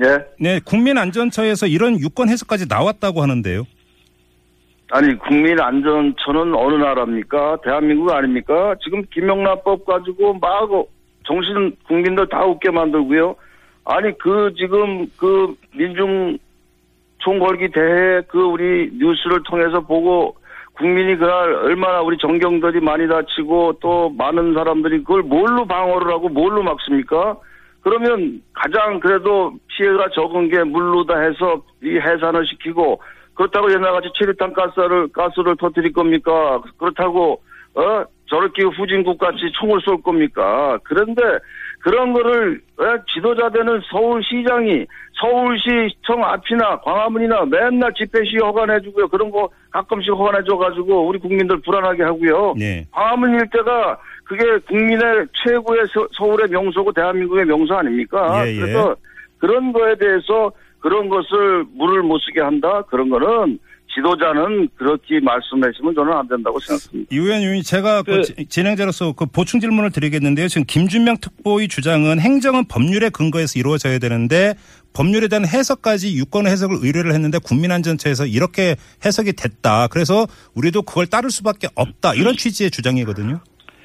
예. 0.05 0.19
네, 0.41 0.61
국민안전처에서 0.65 1.69
이런 1.69 2.01
유권 2.01 2.29
해석까지 2.29 2.67
나왔다고 2.69 3.23
하는데요. 3.23 3.65
아니, 4.91 5.17
국민 5.19 5.61
안전처는 5.61 6.55
어느 6.55 6.75
나라입니까? 6.75 7.59
대한민국 7.65 8.13
아닙니까? 8.13 8.75
지금 8.83 9.03
김영란법 9.13 9.85
가지고 9.85 10.35
막 10.35 10.69
정신 11.27 11.75
국민들 11.87 12.29
다 12.29 12.45
웃게 12.45 12.71
만들고요. 12.71 13.35
아니, 13.85 14.17
그 14.19 14.53
지금 14.57 15.07
그 15.17 15.55
민중 15.75 16.39
총궐기 17.19 17.71
대회 17.71 18.21
그 18.29 18.39
우리 18.43 18.91
뉴스를 18.93 19.43
통해서 19.45 19.81
보고 19.81 20.37
국민이 20.75 21.17
그날 21.17 21.55
얼마나 21.55 22.01
우리 22.03 22.19
정경들이 22.19 22.81
많이 22.81 23.09
다치고 23.09 23.79
또 23.81 24.11
많은 24.11 24.55
사람들이 24.55 24.99
그걸 24.99 25.23
뭘로 25.23 25.65
방어를 25.67 26.13
하고 26.13 26.29
뭘로 26.29 26.63
막습니까? 26.63 27.37
그러면 27.81 28.43
가장 28.53 28.99
그래도 28.99 29.53
피해가 29.69 30.09
적은 30.15 30.49
게 30.49 30.65
물로다 30.65 31.19
해서 31.19 31.63
이 31.83 31.97
해산을 31.97 32.47
시키고 32.47 33.01
그렇다고 33.35 33.71
옛날같이 33.73 34.11
체류탄 34.19 34.53
가스를 34.53 35.09
가스를 35.09 35.57
터뜨릴 35.57 35.93
겁니까? 35.93 36.63
그렇다고 36.79 37.43
어 37.75 38.05
저렇게 38.27 38.65
후진국 38.65 39.19
같이 39.19 39.51
총을 39.59 39.81
쏠 39.81 40.01
겁니까? 40.03 40.79
그런데 40.85 41.23
그런 41.81 42.13
거를 42.15 42.61
어, 42.79 42.85
지도자 43.13 43.51
되는 43.51 43.79
서울시장이 43.91 44.87
서울시청 45.21 46.25
앞이나 46.25 46.81
광화문이나 46.81 47.45
맨날 47.45 47.93
집회 47.95 48.25
시위 48.25 48.39
허가내주고요. 48.39 49.09
그런 49.09 49.31
거 49.31 49.51
가끔씩 49.71 50.13
허가내줘가지고 50.13 51.07
우리 51.07 51.19
국민들 51.19 51.61
불안하게 51.61 52.03
하고요. 52.05 52.55
네. 52.57 52.87
광화문 52.91 53.35
일대가 53.35 53.99
그게 54.25 54.45
국민의 54.67 55.27
최고의 55.45 55.87
서, 55.93 56.09
서울의 56.13 56.49
명소고 56.49 56.93
대한민국의 56.93 57.45
명소 57.45 57.75
아닙니까? 57.75 58.47
예, 58.47 58.53
예. 58.53 58.61
그래서 58.61 58.97
그런 59.39 59.73
거에 59.73 59.95
대해서 59.97 60.51
그런 60.85 61.09
것을 61.09 61.65
물을 61.75 62.03
못 62.03 62.19
쓰게 62.19 62.43
한다. 62.43 62.83
그런 62.91 63.09
거는 63.09 63.59
지도자는 63.95 64.69
그렇게 64.77 65.19
말씀하시면 65.21 65.95
저는 65.95 66.13
안 66.13 66.29
된다고 66.29 66.59
생각합니다. 66.61 67.09
이 67.11 67.17
의원님이 67.17 67.63
제가 67.63 68.03
그 68.03 68.17
그- 68.17 68.23
지- 68.23 68.47
진행자로서 68.51 69.15
그 69.15 69.25
보충 69.25 69.61
질문을 69.61 69.93
드리겠는데요. 69.93 70.47
지금 70.49 70.65
김준명 70.69 71.17
특보의 71.23 71.69
주장은 71.69 72.21
행정은 72.21 72.65
법률에 72.69 73.09
근거해서 73.09 73.59
이루어져야 73.59 73.99
되는데 73.99 74.53
법률에 74.93 75.29
대한 75.29 75.47
해석까지 75.47 76.19
유권 76.19 76.47
해석을 76.47 76.77
의뢰를 76.83 77.15
했는데 77.15 77.39
국민안전처에서 77.43 78.27
이렇게 78.27 78.77
해석이 79.07 79.33
됐다. 79.33 79.87
그래서 79.91 80.27
우리도 80.55 80.83
그걸 80.83 81.07
따를 81.07 81.31
수밖에 81.31 81.69
없다. 81.77 82.13
이런 82.15 82.35
취지의 82.35 82.71
주장이거든요. 82.71 83.41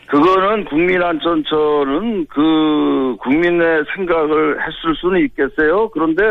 그거는 0.07 0.65
국민안전처는 0.65 2.25
그 2.27 3.15
국민의 3.21 3.83
생각을 3.95 4.57
했을 4.59 4.95
수는 4.99 5.23
있겠어요. 5.25 5.89
그런데 5.91 6.23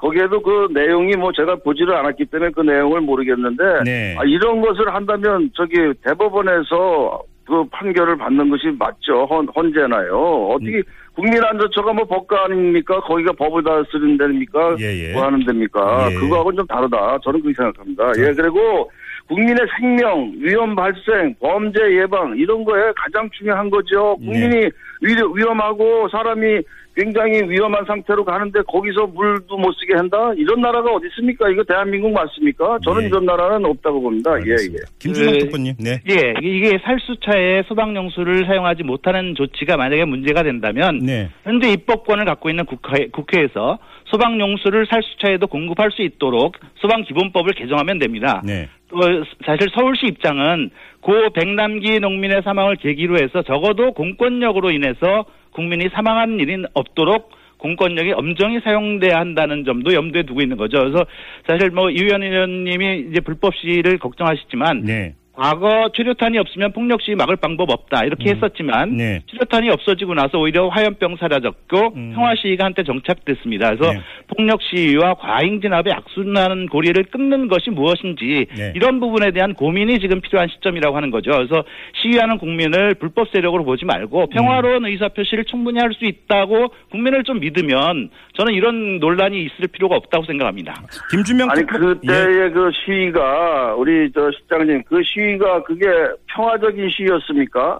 거기에도 0.00 0.40
그 0.40 0.68
내용이 0.72 1.14
뭐 1.16 1.30
제가 1.32 1.56
보지를 1.56 1.94
않았기 1.94 2.26
때문에 2.26 2.50
그 2.52 2.62
내용을 2.62 3.02
모르겠는데 3.02 3.82
네. 3.84 4.16
아, 4.18 4.24
이런 4.24 4.60
것을 4.60 4.92
한다면 4.94 5.50
저기 5.54 5.76
대법원에서 6.04 7.22
그 7.46 7.64
판결을 7.70 8.16
받는 8.16 8.48
것이 8.48 8.68
맞죠. 8.78 9.26
헌, 9.26 9.46
헌재나요. 9.54 10.48
어떻게 10.54 10.78
음. 10.78 10.82
국민안전처가 11.14 11.92
뭐 11.92 12.04
법과 12.04 12.44
아닙니까? 12.44 13.00
거기가 13.00 13.32
법을 13.32 13.62
다 13.64 13.82
쓰는 13.90 14.16
데입니까? 14.16 14.76
예, 14.78 15.08
예. 15.08 15.12
뭐 15.12 15.24
하는 15.24 15.44
데입니까? 15.44 16.08
예. 16.10 16.14
그거하고는 16.14 16.58
좀 16.58 16.66
다르다. 16.66 17.18
저는 17.22 17.42
그렇게 17.42 17.56
생각합니다. 17.56 18.12
자. 18.12 18.22
예, 18.22 18.32
그리고 18.32 18.90
국민의 19.28 19.66
생명, 19.78 20.32
위험 20.38 20.74
발생, 20.74 21.34
범죄 21.40 21.80
예방 21.98 22.36
이런 22.36 22.64
거에 22.64 22.92
가장 22.96 23.28
중요한 23.30 23.68
거죠. 23.68 24.16
네. 24.20 24.26
국민이 24.26 24.70
위, 25.02 25.14
위험하고 25.34 26.08
사람이 26.08 26.62
굉장히 27.04 27.42
위험한 27.48 27.84
상태로 27.86 28.24
가는데 28.24 28.60
거기서 28.68 29.06
물도 29.06 29.56
못 29.56 29.72
쓰게 29.72 29.94
한다? 29.96 30.32
이런 30.36 30.60
나라가 30.60 30.90
어디 30.92 31.06
있습니까? 31.08 31.48
이거 31.48 31.62
대한민국 31.64 32.12
맞습니까? 32.12 32.78
저는 32.84 33.04
예. 33.04 33.06
이런 33.06 33.24
나라는 33.24 33.64
없다고 33.64 34.02
봅니다. 34.02 34.32
예, 34.32 34.36
예. 34.36 34.50
알겠습니다. 34.52 34.84
김준명 34.98 35.32
그- 35.32 35.38
특보님. 35.38 35.74
네. 35.78 36.00
예, 36.10 36.34
이게 36.42 36.78
살수차에 36.84 37.62
소방용수를 37.68 38.44
사용하지 38.46 38.82
못하는 38.82 39.34
조치가 39.34 39.76
만약에 39.78 40.04
문제가 40.04 40.42
된다면 40.42 40.98
네. 40.98 41.30
현재 41.44 41.70
입법권을 41.72 42.26
갖고 42.26 42.50
있는 42.50 42.66
국회, 42.66 43.08
국회에서 43.08 43.78
소방용수를 44.06 44.86
살수차에도 44.90 45.46
공급할 45.46 45.90
수 45.92 46.02
있도록 46.02 46.56
소방기본법을 46.80 47.54
개정하면 47.54 47.98
됩니다. 47.98 48.42
네. 48.44 48.68
또 48.88 48.98
사실 49.46 49.68
서울시 49.72 50.06
입장은 50.06 50.70
고 51.00 51.30
백남기 51.32 52.00
농민의 52.00 52.42
사망을 52.44 52.76
계기로 52.76 53.16
해서 53.22 53.42
적어도 53.42 53.92
공권력으로 53.92 54.70
인해서 54.72 55.24
국민이 55.52 55.88
사망한 55.92 56.40
일이 56.40 56.62
없도록 56.74 57.30
공권력이 57.58 58.12
엄정히 58.12 58.60
사용돼야 58.60 59.18
한다는 59.18 59.64
점도 59.64 59.92
염두에 59.92 60.22
두고 60.22 60.40
있는 60.40 60.56
거죠. 60.56 60.78
그래서 60.78 61.04
사실 61.46 61.70
뭐 61.70 61.90
이의원 61.90 62.22
의원님이 62.22 63.06
이제 63.10 63.20
불법 63.20 63.54
시를 63.54 63.98
걱정하시지만 63.98 64.84
네. 64.84 65.14
과거 65.40 65.90
최료탄이 65.94 66.36
없으면 66.36 66.72
폭력 66.72 67.00
시위 67.00 67.14
막을 67.14 67.36
방법 67.36 67.70
없다 67.70 68.04
이렇게 68.04 68.28
했었지만 68.30 68.98
네. 68.98 69.22
최료탄이 69.30 69.70
없어지고 69.70 70.12
나서 70.12 70.38
오히려 70.38 70.68
화염병 70.68 71.16
사라졌고 71.16 71.94
음. 71.96 72.12
평화 72.14 72.34
시위가 72.34 72.66
한때 72.66 72.82
정착됐습니다. 72.84 73.74
그래서 73.74 73.90
네. 73.90 74.00
폭력 74.28 74.60
시위와 74.60 75.14
과잉 75.14 75.62
진압의 75.62 75.94
악순환 75.94 76.66
고리를 76.66 77.02
끊는 77.04 77.48
것이 77.48 77.70
무엇인지 77.70 78.48
네. 78.54 78.72
이런 78.76 79.00
부분에 79.00 79.30
대한 79.30 79.54
고민이 79.54 79.98
지금 80.00 80.20
필요한 80.20 80.48
시점이라고 80.48 80.94
하는 80.94 81.10
거죠. 81.10 81.30
그래서 81.30 81.64
시위하는 82.02 82.36
국민을 82.36 82.96
불법 82.96 83.30
세력으로 83.30 83.64
보지 83.64 83.86
말고 83.86 84.26
평화로운 84.26 84.84
의사 84.84 85.08
표시를 85.08 85.46
충분히 85.46 85.78
할 85.80 85.90
수 85.90 86.04
있다고 86.04 86.68
국민을 86.92 87.24
좀 87.24 87.40
믿으면 87.40 88.10
저는 88.34 88.54
이런 88.54 89.00
논란이 89.00 89.42
있을 89.42 89.66
필요가 89.72 89.96
없다고 89.96 90.24
생각합니다. 90.24 90.82
김준명 91.10 91.50
아니 91.50 91.60
특보. 91.62 91.90
예. 91.90 91.94
그때의 91.94 92.50
그 92.52 92.70
시위가 92.72 93.74
우리 93.74 94.10
저 94.12 94.30
실장님 94.30 94.82
그 94.86 95.02
시위 95.02 95.29
가 95.38 95.62
그게 95.62 95.86
평화적인 96.28 96.88
시위였습니까? 96.90 97.78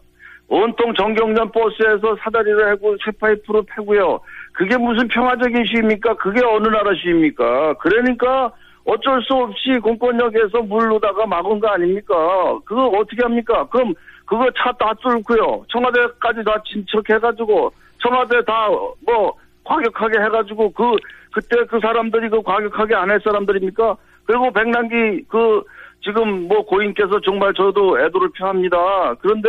온통 0.49 0.95
정경련 0.95 1.53
버스에서 1.53 2.17
사다리를 2.23 2.73
해고 2.73 2.97
쇠파이프로 3.05 3.63
패고요. 3.63 4.19
그게 4.53 4.77
무슨 4.77 5.07
평화적인 5.09 5.65
시위입니까? 5.65 6.15
그게 6.17 6.45
어느 6.45 6.67
나라 6.69 6.93
시위입니까? 6.95 7.75
그러니까 7.75 8.51
어쩔 8.85 9.23
수 9.23 9.35
없이 9.35 9.79
공권력에서 9.81 10.63
물로다가 10.63 11.27
막은 11.27 11.61
거 11.61 11.69
아닙니까? 11.69 12.15
그거 12.65 12.87
어떻게 12.89 13.23
합니까? 13.23 13.67
그럼 13.71 13.95
그거 14.27 14.49
차 14.57 14.73
다 14.73 14.93
뚫고요. 14.95 15.65
청와대까지 15.69 16.43
다 16.45 16.61
진척해가지고 16.67 17.71
청와대 18.03 18.43
다 18.45 18.69
뭐 19.07 19.35
과격하게 19.65 20.19
해가지고 20.21 20.73
그 20.73 20.97
그때 21.33 21.65
그 21.69 21.79
사람들이 21.81 22.29
그 22.29 22.43
과격하게 22.43 22.95
안 22.97 23.11
할 23.11 23.21
사람들입니까? 23.23 23.97
그리고 24.31 24.53
백남기 24.53 25.25
그 25.29 25.63
지금 26.05 26.47
뭐 26.47 26.65
고인께서 26.65 27.21
정말 27.21 27.53
저도 27.55 27.99
애도를 28.01 28.29
표합니다. 28.39 28.79
그런데 29.21 29.49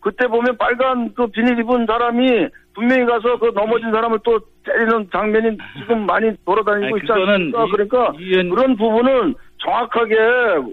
그때 0.00 0.26
보면 0.26 0.56
빨간 0.58 1.12
그 1.14 1.26
비닐 1.28 1.58
입은 1.58 1.86
사람이 1.86 2.46
분명히 2.74 3.06
가서 3.06 3.38
그 3.38 3.46
넘어진 3.54 3.90
사람을 3.90 4.18
또 4.22 4.38
때리는 4.64 5.08
장면이 5.10 5.56
지금 5.80 6.04
많이 6.06 6.30
돌아다니고 6.44 6.98
있지 6.98 7.06
않습니까? 7.10 7.64
이- 7.64 7.70
그러니까 7.70 8.12
이 8.18 8.30
의원- 8.32 8.50
그런 8.50 8.76
부분은 8.76 9.34
정확하게 9.64 10.14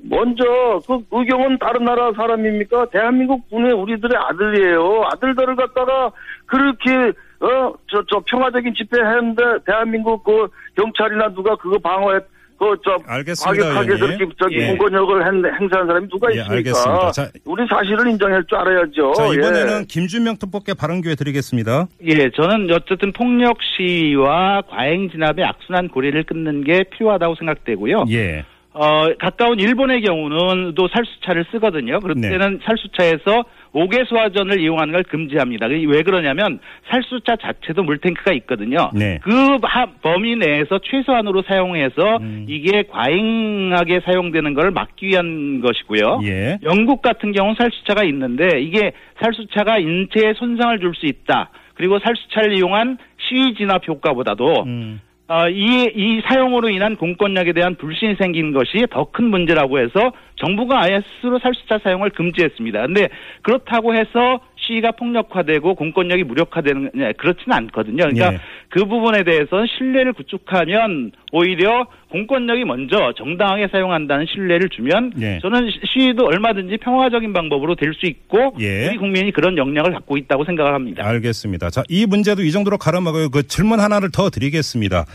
먼저 0.03 0.43
그 0.86 1.00
의경은 1.12 1.60
다른 1.60 1.86
나라 1.86 2.12
사람입니까? 2.13 2.88
대한민국 2.88 3.48
군의 3.50 3.72
우리들의 3.72 4.17
아들이에요. 4.17 5.03
아들들을 5.13 5.55
갖다가 5.55 6.12
그렇게 6.46 7.13
어저저 7.39 8.22
평화적인 8.25 8.74
집회 8.74 9.00
했는데 9.00 9.43
대한민국 9.65 10.24
그 10.24 10.48
경찰이나 10.75 11.29
누가 11.34 11.55
그거 11.55 11.77
방어했 11.79 12.24
그저 12.60 12.98
알겠습니다, 13.08 13.63
과격하게 13.68 13.94
의원님. 13.94 14.18
그렇게 14.18 14.34
저기 14.38 14.56
예. 14.60 14.68
공권력을 14.68 15.25
행- 15.25 15.46
행사한 15.62 15.88
사람이 15.88 16.08
누가 16.10 16.28
예, 16.30 16.36
있습니까? 16.39 16.54
알겠습니다. 16.56 17.12
자- 17.12 17.30
우리 17.46 17.66
사실을 17.68 18.08
인정할 18.10 18.44
줄 18.48 18.58
알아야죠. 18.58 19.13
자, 19.13 19.30
예. 19.30 19.34
이번에는 19.36 19.86
김준명 19.88 20.38
특보께 20.38 20.74
발언 20.74 21.01
기회 21.01 21.16
드리겠습니다. 21.16 21.88
예, 22.06 22.30
저는 22.32 22.70
어쨌든 22.72 23.13
폭력 23.13 23.58
시위와 23.78 24.62
과잉 24.70 25.10
진압의 25.10 25.46
악순환 25.46 25.88
고리를 25.88 26.22
끊는 26.24 26.63
게 26.66 26.84
필요하다고 26.96 27.36
생각되고요. 27.36 28.06
예. 28.12 28.44
어, 28.72 29.08
가까운 29.20 29.60
일본의 29.60 30.02
경우는 30.04 30.76
또 30.76 30.88
살수차를 30.88 31.46
쓰거든요. 31.52 32.00
그럴 32.00 32.16
네. 32.20 32.30
때는 32.30 32.60
살수차에서 32.64 33.44
옥외수화전을 33.74 34.60
이용하는 34.60 34.94
걸 34.94 35.04
금지합니다. 35.04 35.68
그게 35.68 35.86
왜 35.88 36.02
그러냐면 36.04 36.60
살수차 36.90 37.36
자체도 37.36 37.84
물탱크가 37.84 38.34
있거든요. 38.34 38.90
네. 38.94 39.20
그 39.24 39.32
하- 39.64 39.88
범위 40.02 40.36
내에서 40.36 40.80
최소한으로 40.84 41.42
사용해서 41.44 42.18
음. 42.22 42.46
이게 42.48 42.84
과잉하게 42.90 44.02
사용되는 44.06 44.54
걸 44.54 44.72
막기 44.72 45.08
위한 45.08 45.62
것이고요. 45.62 46.22
예. 46.24 46.58
영국 46.64 47.02
같은 47.02 47.32
경우는 47.32 47.56
살수차가 47.60 48.04
있는데 48.06 48.60
이게 48.62 48.92
살수차가 49.22 49.80
인체에 49.80 50.34
손상을 50.36 50.80
줄 50.80 50.94
수 50.96 51.06
있다. 51.06 51.50
그리고 51.76 51.98
살수차를 52.00 52.58
이용한 52.58 52.98
시위 53.20 53.54
진압 53.56 53.88
효과보다도 53.88 54.64
음. 54.66 55.02
어, 55.29 55.48
이, 55.48 55.91
이 55.95 56.21
사용으로 56.25 56.69
인한 56.69 56.95
공권력에 56.95 57.53
대한 57.53 57.75
불신이 57.75 58.15
생긴 58.15 58.51
것이 58.51 58.88
더 58.89 59.09
큰 59.12 59.25
문제라고 59.25 59.79
해서 59.79 60.12
정부가 60.36 60.81
아예 60.81 61.01
스스로 61.15 61.39
살수차 61.39 61.79
사용을 61.83 62.09
금지했습니다. 62.12 62.88
근데 62.88 63.09
그렇다고 63.41 63.93
해서 63.93 64.39
시위가 64.55 64.91
폭력화되고 64.93 65.75
공권력이 65.75 66.24
무력화되는, 66.24 66.91
네, 66.93 67.13
그렇지는 67.13 67.57
않거든요. 67.57 67.98
그러니까 67.98 68.33
예. 68.33 68.38
그 68.69 68.86
부분에 68.86 69.24
대해서 69.24 69.65
신뢰를 69.77 70.13
구축하면 70.13 71.12
오히려 71.31 71.86
공권력이 72.12 72.65
먼저 72.65 73.13
정당하게 73.17 73.67
사용한다는 73.71 74.25
신뢰를 74.33 74.69
주면 74.69 75.13
예. 75.21 75.38
저는 75.43 75.69
시- 75.69 75.79
시위도 75.93 76.25
얼마든지 76.25 76.77
평화적인 76.77 77.33
방법으로 77.33 77.75
될 77.75 77.93
수 77.93 78.07
있고 78.07 78.53
예. 78.59 78.88
우리 78.88 78.98
국민이 78.98 79.31
그런 79.31 79.57
역량을 79.57 79.91
갖고 79.93 80.17
있다고 80.17 80.43
생각을 80.45 80.74
합니다. 80.74 81.05
알겠습니다. 81.05 81.69
자, 81.69 81.83
이 81.89 82.05
문제도 82.07 82.41
이 82.41 82.51
정도로 82.51 82.77
가라먹어요. 82.79 83.29
그 83.29 83.45
질문 83.48 83.79
하나를 83.79 84.09
더 84.12 84.29
드리겠습니다. 84.31 85.05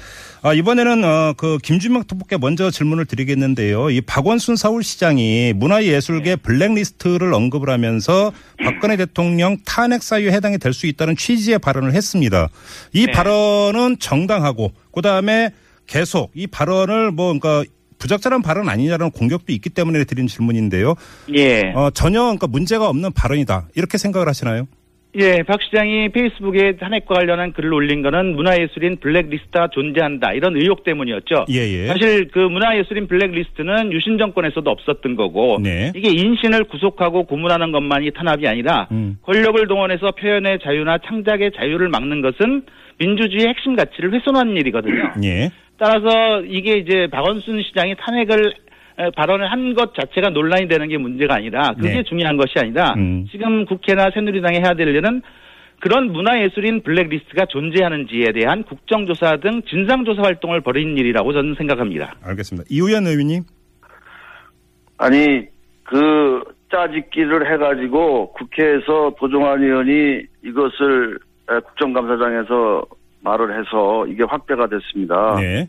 아, 0.42 0.52
이번에는 0.54 1.04
어, 1.04 1.32
그 1.36 1.58
김준명 1.62 2.04
특보께 2.06 2.36
먼저 2.38 2.70
질문을 2.70 3.06
드리겠는데요. 3.06 3.90
이 3.90 4.00
박원순 4.00 4.54
서울시장이 4.56 5.54
문화예술계 5.56 6.36
블랙리스트를 6.36 7.32
언급을 7.34 7.70
하면서 7.70 8.32
박근혜 8.62 8.96
대통령 8.96 9.56
탄핵 9.64 10.02
사유에 10.02 10.30
해당이 10.32 10.58
될 10.58 10.74
수 10.74 10.86
있다는 10.88 11.14
취지의 11.16 11.60
발언을 11.60 11.92
했습니다. 11.94 12.48
이 12.92 13.06
네. 13.06 13.12
발언은 13.12 13.98
정당하고 14.00 14.72
그다음에 14.92 15.50
계속 15.86 16.30
이 16.34 16.46
발언을 16.46 17.10
뭐 17.10 17.38
그러니까 17.38 17.64
부적절한 17.98 18.42
발언 18.42 18.68
아니냐라는 18.68 19.10
공격도 19.12 19.52
있기 19.52 19.70
때문에 19.70 20.04
드린 20.04 20.26
질문인데요. 20.26 20.94
예. 21.36 21.72
어, 21.74 21.90
전혀 21.90 22.20
그러니까 22.22 22.46
문제가 22.46 22.88
없는 22.88 23.12
발언이다. 23.12 23.68
이렇게 23.74 23.98
생각을 23.98 24.28
하시나요? 24.28 24.66
예, 25.16 25.44
박 25.44 25.62
시장이 25.62 26.08
페이스북에 26.08 26.76
탄핵과 26.76 27.14
관련한 27.14 27.52
글을 27.52 27.72
올린 27.72 28.02
거는 28.02 28.34
문화예술인 28.34 28.96
블랙리스트가 28.98 29.68
존재한다 29.72 30.32
이런 30.32 30.56
의혹 30.56 30.82
때문이었죠. 30.82 31.46
예, 31.50 31.60
예. 31.60 31.86
사실 31.86 32.28
그 32.32 32.40
문화예술인 32.40 33.06
블랙리스트는 33.06 33.92
유신 33.92 34.18
정권에서도 34.18 34.68
없었던 34.68 35.14
거고 35.14 35.58
네. 35.62 35.92
이게 35.94 36.10
인신을 36.10 36.64
구속하고 36.64 37.26
고문하는 37.26 37.70
것만이 37.70 38.10
탄압이 38.10 38.48
아니라 38.48 38.88
음. 38.90 39.18
권력을 39.22 39.64
동원해서 39.68 40.10
표현의 40.12 40.58
자유나 40.64 40.98
창작의 41.06 41.52
자유를 41.56 41.88
막는 41.90 42.20
것은 42.20 42.64
민주주의의 42.98 43.48
핵심 43.48 43.76
가치를 43.76 44.12
훼손하는 44.14 44.56
일이거든요. 44.56 45.12
예. 45.24 45.50
따라서 45.78 46.40
이게 46.42 46.74
이제 46.78 47.08
박원순 47.10 47.62
시장이 47.62 47.96
탄핵을 47.98 48.54
에, 48.98 49.10
발언을 49.16 49.50
한 49.50 49.74
것 49.74 49.92
자체가 49.94 50.30
논란이 50.30 50.68
되는 50.68 50.86
게 50.88 50.96
문제가 50.98 51.34
아니라 51.34 51.72
그게 51.74 51.94
네. 51.94 52.02
중요한 52.04 52.36
것이 52.36 52.52
아니라 52.58 52.94
음. 52.96 53.26
지금 53.30 53.64
국회나 53.64 54.10
새누리당이 54.14 54.58
해야 54.58 54.74
될 54.74 54.88
일은 54.88 55.20
그런 55.80 56.12
문화예술인 56.12 56.82
블랙리스트가 56.82 57.46
존재하는지에 57.46 58.32
대한 58.32 58.62
국정조사 58.62 59.38
등 59.38 59.62
진상조사 59.68 60.22
활동을 60.22 60.60
벌이는 60.60 60.96
일이라고 60.96 61.32
저는 61.32 61.56
생각합니다. 61.56 62.14
알겠습니다. 62.22 62.66
이우현 62.70 63.06
의원님. 63.06 63.42
아니 64.98 65.42
그 65.82 66.42
짜집기를 66.70 67.52
해가지고 67.52 68.32
국회에서 68.34 69.14
도종환 69.18 69.62
의원이 69.62 70.22
이것을 70.44 71.18
에, 71.50 71.58
국정감사장에서 71.60 72.86
말을 73.24 73.58
해서 73.58 74.06
이게 74.06 74.22
확대가 74.22 74.66
됐습니다. 74.68 75.36
네. 75.40 75.66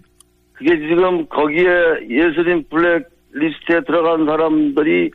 그게 0.53 0.77
지금 0.87 1.25
거기에 1.27 1.67
예술인 2.09 2.65
블랙리스트에 2.69 3.81
들어간 3.85 4.25
사람들이 4.25 5.11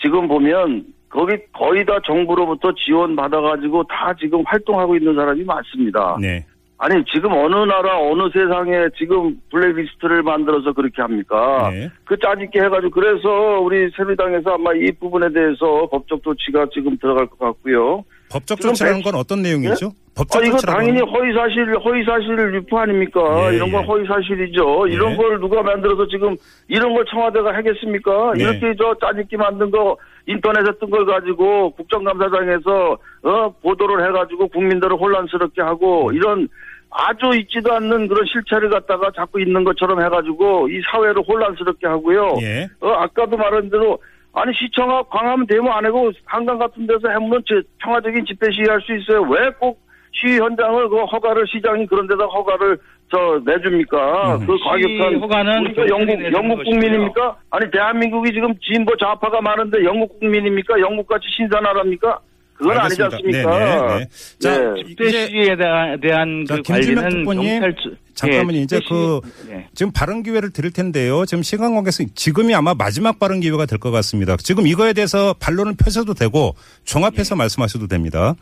지금 0.00 0.28
보면 0.28 0.84
거기 1.08 1.36
거의 1.52 1.84
다 1.86 1.98
정부로부터 2.04 2.72
지원 2.74 3.16
받아가지고 3.16 3.84
다 3.84 4.12
지금 4.18 4.42
활동하고 4.44 4.96
있는 4.96 5.14
사람이 5.14 5.44
많습니다. 5.44 6.16
네. 6.20 6.44
아니 6.78 7.02
지금 7.06 7.32
어느 7.32 7.54
나라 7.54 7.98
어느 7.98 8.28
세상에 8.30 8.88
지금 8.98 9.40
블랙리스트를 9.50 10.22
만들어서 10.22 10.72
그렇게 10.74 11.00
합니까? 11.00 11.70
네. 11.72 11.88
그 12.04 12.18
짜집게 12.18 12.60
해가지고 12.60 12.90
그래서 12.90 13.60
우리 13.60 13.88
새누리당에서 13.96 14.54
아마 14.54 14.74
이 14.74 14.92
부분에 14.92 15.32
대해서 15.32 15.88
법적 15.90 16.22
조치가 16.22 16.66
지금 16.74 16.98
들어갈 16.98 17.26
것 17.26 17.38
같고요. 17.38 18.04
법적 18.30 18.60
조치라는 18.60 18.98
백- 18.98 19.04
건 19.04 19.14
어떤 19.14 19.42
내용이죠? 19.42 19.92
법적 20.16 20.42
아, 20.42 20.46
이거 20.46 20.56
당연히 20.58 21.00
건- 21.00 21.08
허위 21.10 21.32
사실, 21.34 21.76
허위 21.78 22.04
사실 22.04 22.54
유포 22.54 22.78
아닙니까? 22.78 23.20
예, 23.52 23.56
이런 23.56 23.70
건 23.70 23.82
예. 23.82 23.86
허위 23.86 24.06
사실이죠. 24.06 24.88
예. 24.88 24.92
이런 24.94 25.16
걸 25.16 25.38
누가 25.38 25.62
만들어서 25.62 26.06
지금 26.08 26.34
이런 26.68 26.94
걸 26.94 27.04
청와대가 27.10 27.54
하겠습니까? 27.54 28.32
네. 28.36 28.42
이렇게 28.42 28.74
저 28.78 28.94
짜집기 29.00 29.36
만든 29.36 29.70
거 29.70 29.96
인터넷에 30.26 30.72
뜬 30.80 30.90
걸 30.90 31.04
가지고 31.06 31.70
국정감사장에서 31.72 32.98
어, 33.24 33.54
보도를 33.62 34.06
해가지고 34.08 34.48
국민들을 34.48 34.96
혼란스럽게 34.96 35.62
하고 35.62 36.10
이런 36.12 36.48
아주 36.90 37.36
있지도 37.40 37.74
않는 37.74 38.08
그런 38.08 38.24
실체를 38.26 38.70
갖다가 38.70 39.10
자꾸 39.14 39.40
있는 39.40 39.64
것처럼 39.64 40.02
해가지고 40.02 40.68
이 40.68 40.80
사회를 40.90 41.22
혼란스럽게 41.28 41.86
하고요. 41.86 42.36
예. 42.42 42.66
어, 42.80 42.88
아까도 42.90 43.36
말한 43.36 43.68
대로 43.70 43.98
아니 44.38 44.52
시청 44.54 44.90
앞 44.90 45.08
광화문 45.08 45.46
데모 45.46 45.72
안 45.72 45.84
하고 45.86 46.12
한강 46.26 46.58
같은 46.58 46.86
데서 46.86 47.08
저 47.48 47.60
평화적인 47.78 48.26
집회 48.26 48.52
시위할 48.52 48.80
수 48.82 48.94
있어요. 48.94 49.22
왜 49.22 49.50
꼭 49.58 49.80
시위 50.12 50.38
현장을 50.38 50.88
그 50.90 51.04
허가를 51.04 51.46
시장이 51.46 51.86
그런 51.86 52.06
데다 52.06 52.24
허가를 52.24 52.78
저 53.10 53.40
내줍니까? 53.46 54.38
그 54.40 54.56
시위 54.58 54.98
과격한 54.98 55.20
허가는 55.20 55.74
영국 55.88 56.32
영국. 56.32 56.64
국민입니까? 56.64 57.36
아니 57.50 57.70
대한민국이 57.70 58.30
지금 58.32 58.54
진보 58.60 58.94
좌파가 58.96 59.40
많은데 59.40 59.82
영국 59.84 60.18
국민입니까? 60.20 60.80
영국 60.80 61.06
같이 61.06 61.26
신사나라입니까? 61.36 62.18
그건 62.58 62.78
아니지 62.78 63.02
알겠습니다. 63.02 63.50
않습니까? 63.50 63.58
네, 63.58 63.66
네, 63.66 63.98
네. 63.98 64.08
자, 64.38 64.58
네. 64.74 64.82
집회 64.88 65.08
이제 65.08 65.26
시위에 65.28 65.56
대한, 65.56 66.00
대한 66.00 66.44
자, 66.48 66.56
그 66.56 66.62
김준명 66.62 67.02
관리는 67.04 67.18
특보님, 67.24 67.60
경찰 67.60 67.76
주- 67.82 67.96
잠깐만요. 68.14 68.56
예, 68.58 68.62
이제 68.62 68.80
그 68.88 69.20
예. 69.50 69.68
지금 69.74 69.92
발언 69.92 70.22
기회를 70.22 70.50
드릴 70.50 70.70
텐데요. 70.72 71.26
지금 71.26 71.42
시간 71.42 71.74
관계에서 71.74 72.04
지금이 72.14 72.54
아마 72.54 72.72
마지막 72.74 73.18
발언 73.18 73.40
기회가 73.40 73.66
될 73.66 73.78
것 73.78 73.90
같습니다. 73.90 74.36
지금 74.38 74.66
이거에 74.66 74.94
대해서 74.94 75.34
반론을 75.38 75.74
펴셔도 75.76 76.14
되고 76.14 76.54
종합해서 76.84 77.36
말씀하셔도 77.36 77.86
됩니다. 77.88 78.34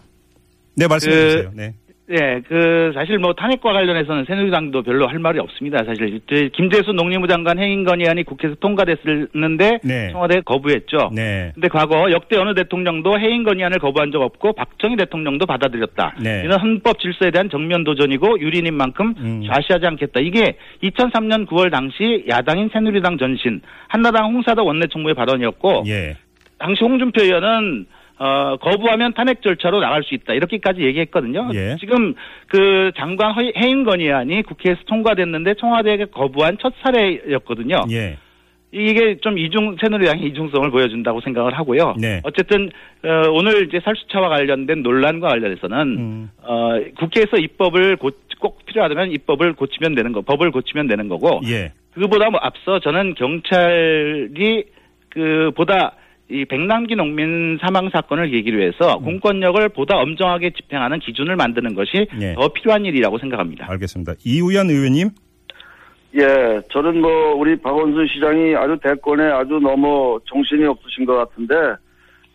네, 0.77 0.87
말씀해 0.87 1.15
그- 1.15 1.31
주세요. 1.33 1.51
네. 1.55 1.75
예, 2.11 2.43
그 2.47 2.93
사실 2.95 3.19
뭐 3.19 3.33
탄핵과 3.33 3.73
관련해서는 3.73 4.27
새누리당도 4.27 4.83
별로 4.83 5.07
할 5.07 5.19
말이 5.19 5.39
없습니다. 5.39 5.83
사실 5.85 6.21
저 6.29 6.37
김재수 6.53 6.93
농림부 6.93 7.27
장관 7.29 7.59
해임 7.59 7.83
건의안이 7.85 8.25
국회에서 8.25 8.57
통과됐었는데 8.61 9.79
네. 9.83 10.11
청와대가 10.13 10.43
거부했죠. 10.43 11.11
네. 11.15 11.51
근데 11.55 11.69
과거 11.69 12.11
역대 12.11 12.37
어느 12.37 12.55
대통령도 12.55 13.19
해임 13.19 13.43
건의안을 13.45 13.79
거부한 13.79 14.13
적 14.13 14.21
없고 14.21 14.53
박정희 14.53 14.97
대통령도 14.97 15.47
받아들였다. 15.47 16.17
네. 16.21 16.43
이는 16.45 16.59
헌법 16.59 16.99
질서에 16.99 17.31
대한 17.31 17.49
정면 17.49 17.85
도전이고 17.85 18.39
유린인 18.41 18.75
만큼 18.75 19.15
음. 19.19 19.43
좌시하지 19.47 19.87
않겠다. 19.87 20.21
이게 20.21 20.57
2003년 20.83 21.47
9월 21.47 21.71
당시 21.71 22.27
야당인 22.29 22.69
새누리당 22.71 23.17
전신 23.17 23.63
한나당 23.89 24.27
홍사덕 24.27 24.67
원내 24.67 24.89
총무의 24.89 25.15
발언이었고 25.15 25.85
예. 25.87 26.17
당시 26.59 26.85
홍준표 26.85 27.23
의원은 27.23 27.87
어, 28.19 28.57
거부하면 28.61 29.13
탄핵 29.15 29.43
절차로 29.43 29.81
나갈 29.81 30.03
수 30.05 30.15
있다. 30.15 30.35
이렇게까지 30.35 30.83
얘기했거든요. 30.83 31.51
예. 31.55 31.77
지금 31.81 32.15
그 32.49 32.93
장관 32.97 33.33
허- 33.33 33.41
해임 33.57 33.85
건의안이 33.85 34.43
국회에서 34.43 34.81
통과됐는데 34.87 35.55
청와대가 35.55 36.07
거부한 36.07 36.59
첫 36.61 36.73
사례였거든요. 36.83 37.85
예. 37.91 38.17
이게 38.71 39.17
좀 39.21 39.39
이중 39.39 39.77
새누리당의 39.81 40.27
이중성을 40.27 40.69
보여준다고 40.71 41.21
생각을 41.21 41.57
하고요. 41.57 41.95
네. 41.99 42.21
어쨌든 42.25 42.71
어, 43.05 43.31
오늘 43.33 43.67
이제 43.69 43.81
살수차와 43.85 44.29
관련된 44.29 44.83
논란과 44.83 45.29
관련해서는 45.29 45.79
음. 45.99 46.31
어, 46.43 46.71
국회에서 46.99 47.37
입법을 47.37 47.97
고, 47.97 48.11
꼭 48.41 48.65
필요하다면 48.67 49.13
입법을 49.13 49.53
고치면 49.55 49.95
되는 49.95 50.13
거, 50.13 50.23
법을 50.23 50.51
고치면 50.51 50.89
되는 50.89 51.09
거고 51.09 51.41
예. 51.47 51.73
그보다 51.95 52.31
뭐 52.31 52.41
앞서 52.43 52.81
저는 52.81 53.15
경찰이 53.15 54.65
그 55.11 55.51
보다 55.57 55.93
이 56.31 56.45
백남기 56.47 56.97
농민 56.97 57.59
사망 57.61 57.91
사건을 57.91 58.31
계기로 58.31 58.63
해서 58.63 58.97
음. 58.99 59.05
공권력을 59.05 59.69
보다 59.71 59.99
엄정하게 59.99 60.51
집행하는 60.51 60.99
기준을 61.01 61.37
만드는 61.37 61.75
것이 61.75 62.07
예. 62.21 62.35
더 62.35 62.49
필요한 62.49 62.87
일이라고 62.87 63.19
생각합니다. 63.19 63.67
알겠습니다. 63.71 64.15
이우현 64.25 64.71
의원님. 64.71 65.11
예, 66.17 66.63
저는 66.73 67.01
뭐 67.01 67.35
우리 67.35 67.57
박원순 67.57 68.07
시장이 68.07 68.55
아주 68.55 68.79
대권에 68.83 69.25
아주 69.25 69.59
너무 69.61 70.19
정신이 70.27 70.65
없으신 70.65 71.05
것 71.05 71.17
같은데 71.17 71.55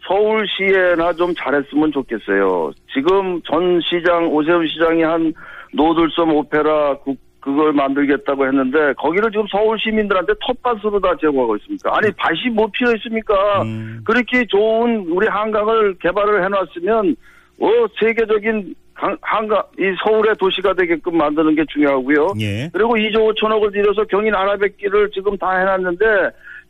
서울시에나 0.05 1.13
좀 1.13 1.33
잘했으면 1.35 1.91
좋겠어요. 1.91 2.71
지금 2.93 3.41
전 3.43 3.79
시장 3.81 4.27
오세훈 4.27 4.67
시장이 4.67 5.03
한 5.03 5.33
노들섬 5.73 6.33
오페라 6.35 6.97
그, 7.05 7.13
그걸 7.39 7.71
만들겠다고 7.73 8.45
했는데 8.47 8.93
거기를 8.93 9.31
지금 9.31 9.45
서울 9.49 9.79
시민들한테 9.79 10.33
텃밭으로 10.45 10.99
다 10.99 11.13
제공하고 11.21 11.55
있습니까? 11.57 11.95
아니 11.95 12.11
밭이 12.17 12.53
뭐 12.53 12.67
필요 12.71 12.91
있습니까? 12.95 13.61
음. 13.63 14.01
그렇게 14.05 14.45
좋은 14.45 15.05
우리 15.09 15.27
한강을 15.27 15.95
개발을 15.99 16.43
해놨으면 16.43 17.15
어 17.61 17.67
세계적인 17.99 18.75
강- 18.93 19.17
한강 19.21 19.63
이 19.79 19.83
서울의 20.03 20.35
도시가 20.37 20.73
되게끔 20.73 21.17
만드는 21.17 21.55
게 21.55 21.63
중요하고요. 21.71 22.33
예. 22.41 22.69
그리고 22.73 22.95
2조 22.95 23.33
5천억을 23.33 23.71
들여서 23.71 24.03
경인 24.05 24.35
아라뱃길을 24.35 25.09
지금 25.11 25.37
다 25.37 25.57
해놨는데 25.57 26.05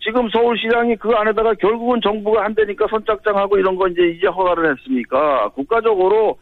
지금 0.02 0.30
서울시장이 0.30 0.96
그 0.98 1.10
안에다가 1.10 1.56
결국은 1.56 2.00
정부가 2.02 2.44
한다니까 2.46 2.86
선착장하고 2.90 3.58
이런 3.58 3.76
거 3.76 3.88
이제 3.88 4.04
이제 4.10 4.28
허가를 4.28 4.72
했습니까? 4.72 5.50
국가적으로 5.50 6.38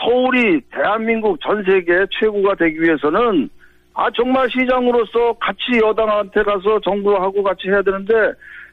서울이 0.00 0.60
대한민국 0.72 1.38
전 1.40 1.62
세계 1.64 2.04
최고가 2.18 2.54
되기 2.54 2.80
위해서는 2.80 3.48
아 3.94 4.10
정말 4.10 4.48
시장으로서 4.50 5.34
같이 5.34 5.78
여당한테 5.82 6.42
가서 6.42 6.80
정부하고 6.80 7.42
같이 7.42 7.68
해야 7.68 7.80
되는데 7.82 8.12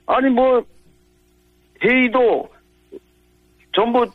아니 0.08 0.30
뭐 0.30 0.64
회의도 1.84 2.50
전부 3.74 4.06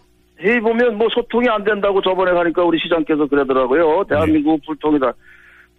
회의 0.41 0.61
보면 0.61 0.99
뭐 0.99 1.09
소통이 1.11 1.49
안 1.49 1.65
된다고 1.65 2.01
저번에 2.03 2.33
가니까 2.33 2.63
우리 2.65 2.79
시장께서 2.79 3.27
그러더라고요. 3.27 4.05
대한민국 4.05 4.61
불통이다. 4.67 5.13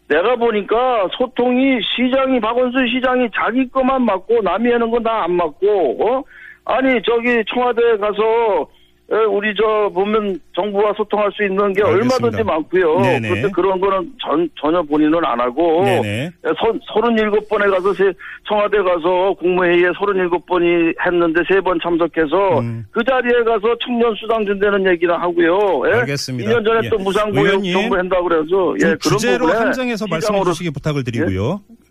내가 0.08 0.36
보니까 0.38 1.08
소통이 1.18 1.80
시장이 1.84 2.40
박원순 2.40 2.88
시장이 2.88 3.30
자기 3.36 3.70
것만 3.70 4.04
맞고 4.04 4.42
남이 4.42 4.72
하는 4.72 4.90
건 4.90 5.04
다 5.04 5.24
안 5.26 5.34
맞고 5.34 5.68
어 6.04 6.24
아니 6.66 7.02
저기 7.04 7.44
청와대 7.54 7.98
가서 7.98 8.24
에, 8.63 8.77
우리 9.10 9.54
저 9.56 9.89
보면 9.93 10.38
정부와 10.54 10.91
소통할 10.98 11.32
수 11.32 11.43
있는 11.43 11.72
게 11.72 11.82
알겠습니다. 11.82 12.15
얼마든지 12.15 12.43
많고요. 12.43 13.00
네네. 13.00 13.30
그런데 13.30 13.50
그런 13.54 13.80
거는 13.80 14.12
전, 14.22 14.50
전혀 14.60 14.82
본인은 14.84 15.24
안 15.24 15.39
하고 15.39 15.84
네네. 15.86 16.30
서, 16.43 16.74
37번에 16.93 17.72
가서 17.72 17.93
세, 17.93 18.12
청와대 18.48 18.78
가서 18.80 19.34
국무회의에 19.39 19.89
37번이 19.91 20.93
했는데 21.06 21.41
세 21.50 21.62
번 21.62 21.80
참석해서 21.82 22.60
음. 22.60 22.86
그 22.91 23.02
자리에 23.04 23.43
가서 23.43 23.76
청년 23.86 24.13
수당 24.15 24.46
준다는 24.46 24.86
얘기나 24.91 25.17
하고요. 25.20 25.84
예? 25.88 26.00
알겠습니다. 26.00 26.50
2년 26.52 26.65
전에 26.65 26.80
예. 26.84 26.89
또 26.89 26.98
의원님, 27.34 27.74
정부 27.74 27.96
한다고 27.98 28.24
그래서 28.28 28.76
예, 28.76 28.80
좀 28.80 28.98
그런 29.00 29.00
주제로 29.00 29.38
부분에 29.46 29.58
한정해서 29.60 30.06
말씀해 30.10 30.43
주시기 30.43 30.70
부탁을 30.72 31.04
드리고요. 31.04 31.62
예. 31.70 31.87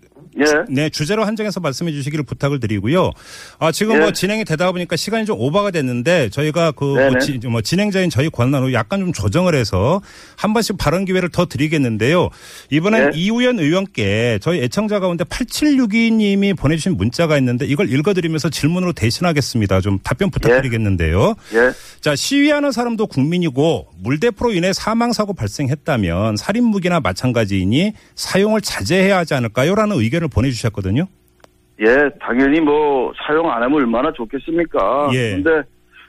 네, 0.68 0.90
주제로 0.90 1.24
한정해서 1.24 1.60
말씀해 1.60 1.92
주시기를 1.92 2.24
부탁을 2.24 2.60
드리고요. 2.60 3.10
아, 3.58 3.72
지금 3.72 3.94
예. 3.96 3.98
뭐 4.00 4.12
진행이 4.12 4.44
되다 4.44 4.70
보니까 4.72 4.96
시간이 4.96 5.24
좀 5.26 5.38
오버가 5.40 5.70
됐는데 5.70 6.28
저희가 6.30 6.72
그 6.72 6.84
뭐. 6.84 7.18
지- 7.18 7.38
뭐 7.46 7.60
진행자인 7.62 8.10
저희 8.10 8.28
권한으로 8.28 8.72
약간 8.72 9.00
좀 9.00 9.12
조정을 9.12 9.54
해서 9.54 10.00
한 10.36 10.52
번씩 10.52 10.76
발언 10.78 11.04
기회를 11.04 11.30
더 11.30 11.46
드리겠는데요. 11.46 12.28
이번엔 12.70 13.10
네. 13.10 13.18
이우연 13.18 13.58
의원께 13.58 14.38
저희 14.42 14.60
애청자 14.60 15.00
가운데 15.00 15.24
8762님이 15.24 16.56
보내주신 16.56 16.96
문자가 16.96 17.38
있는데 17.38 17.66
이걸 17.66 17.90
읽어드리면서 17.92 18.50
질문으로 18.50 18.92
대신하겠습니다. 18.92 19.80
좀 19.80 19.98
답변 20.02 20.30
부탁드리겠는데요. 20.30 21.34
예. 21.54 21.72
자, 22.00 22.14
시위하는 22.16 22.72
사람도 22.72 23.06
국민이고 23.06 23.88
물대포로 24.02 24.52
인해 24.52 24.72
사망 24.72 25.12
사고 25.12 25.32
발생했다면 25.34 26.36
살인 26.36 26.64
무기나 26.64 27.00
마찬가지이니 27.00 27.92
사용을 28.14 28.60
자제해야 28.60 29.18
하지 29.18 29.34
않을까요?라는 29.34 29.96
의견을 29.98 30.25
보내주셨거든요. 30.28 31.06
예, 31.80 32.08
당연히 32.20 32.60
뭐 32.60 33.12
사용 33.26 33.50
안 33.50 33.62
하면 33.62 33.74
얼마나 33.74 34.10
좋겠습니까? 34.12 35.10
예. 35.12 35.32
근데 35.32 35.62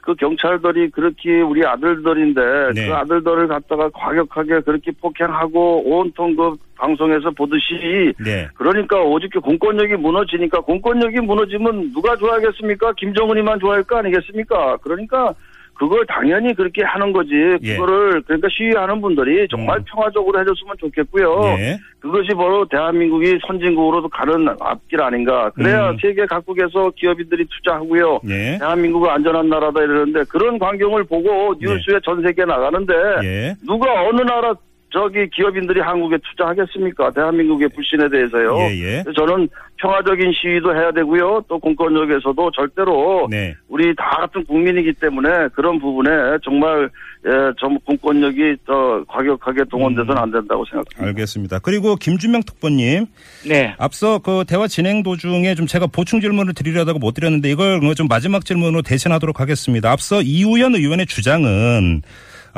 그 0.07 0.15
경찰들이 0.15 0.89
그렇게 0.91 1.41
우리 1.41 1.65
아들들인데 1.65 2.41
네. 2.73 2.87
그 2.87 2.95
아들들을 2.95 3.49
갖다가 3.49 3.89
과격하게 3.89 4.61
그렇게 4.61 4.91
폭행하고 5.01 5.83
온통 5.83 6.33
그 6.33 6.55
방송에서 6.75 7.29
보듯이 7.31 8.13
네. 8.23 8.47
그러니까 8.53 9.01
오직 9.01 9.29
그 9.33 9.41
공권력이 9.41 9.95
무너지니까 9.95 10.61
공권력이 10.61 11.19
무너지면 11.19 11.91
누가 11.91 12.15
좋아하겠습니까? 12.15 12.93
김정은이만 12.93 13.59
좋아할 13.59 13.83
거 13.83 13.97
아니겠습니까? 13.97 14.77
그러니까 14.77 15.33
그걸 15.77 16.05
당연히 16.07 16.53
그렇게 16.53 16.83
하는 16.83 17.13
거지. 17.13 17.31
예. 17.61 17.75
그거를 17.75 18.21
그러니까 18.23 18.47
시위하는 18.51 18.99
분들이 18.99 19.47
정말 19.49 19.77
음. 19.77 19.83
평화적으로 19.87 20.39
해줬으면 20.39 20.75
좋겠고요. 20.79 21.43
예. 21.59 21.77
그것이 21.99 22.29
바로 22.35 22.65
대한민국이 22.67 23.37
선진국으로도 23.45 24.09
가는 24.09 24.47
앞길 24.59 25.01
아닌가. 25.01 25.49
그래야 25.51 25.91
음. 25.91 25.97
세계 26.01 26.25
각국에서 26.25 26.91
기업인들이 26.95 27.45
투자하고요. 27.45 28.21
예. 28.29 28.57
대한민국은 28.59 29.09
안전한 29.09 29.49
나라다 29.49 29.81
이러는데 29.81 30.23
그런 30.29 30.57
광경을 30.57 31.03
보고 31.05 31.55
뉴스에 31.59 31.99
전 32.03 32.21
세계에 32.23 32.45
나가는데 32.45 32.93
예. 33.23 33.55
누가 33.65 34.03
어느 34.07 34.21
나라 34.21 34.53
저기 34.89 35.29
기업인들이 35.29 35.81
한국에 35.81 36.17
투자하겠습니까? 36.29 37.11
대한민국의 37.11 37.69
불신에 37.69 38.09
대해서요. 38.09 38.57
예, 38.59 38.81
예. 38.81 39.03
저는 39.15 39.49
평화적인 39.77 40.31
시위도 40.33 40.73
해야 40.73 40.91
되고요. 40.91 41.43
또 41.47 41.59
공권력에서도 41.59 42.51
절대로 42.51 43.27
네. 43.29 43.53
우리 43.67 43.93
다 43.95 44.09
같은 44.21 44.45
국민이기 44.45 44.93
때문에 44.93 45.49
그런 45.53 45.79
부분에 45.79 46.09
정말 46.43 46.89
예, 47.25 47.31
좀 47.57 47.77
공권력이 47.79 48.57
더 48.65 49.03
과격하게 49.05 49.65
동원돼서는 49.69 50.17
안 50.17 50.31
된다고 50.31 50.63
생각합니다. 50.65 51.05
알겠습니다. 51.05 51.59
그리고 51.59 51.95
김준명 51.95 52.43
특보님, 52.43 53.07
네. 53.45 53.75
앞서 53.77 54.19
그 54.19 54.45
대화 54.47 54.67
진행 54.67 55.03
도중에 55.03 55.55
좀 55.55 55.67
제가 55.67 55.87
보충 55.87 56.21
질문을 56.21 56.53
드리려다가 56.53 56.97
못 56.99 57.13
드렸는데 57.13 57.49
이걸 57.49 57.79
뭐좀 57.79 58.07
마지막 58.07 58.45
질문으로 58.45 58.81
대신하도록 58.83 59.39
하겠습니다. 59.39 59.91
앞서 59.91 60.21
이우연 60.21 60.75
의원의 60.75 61.07
주장은 61.07 62.03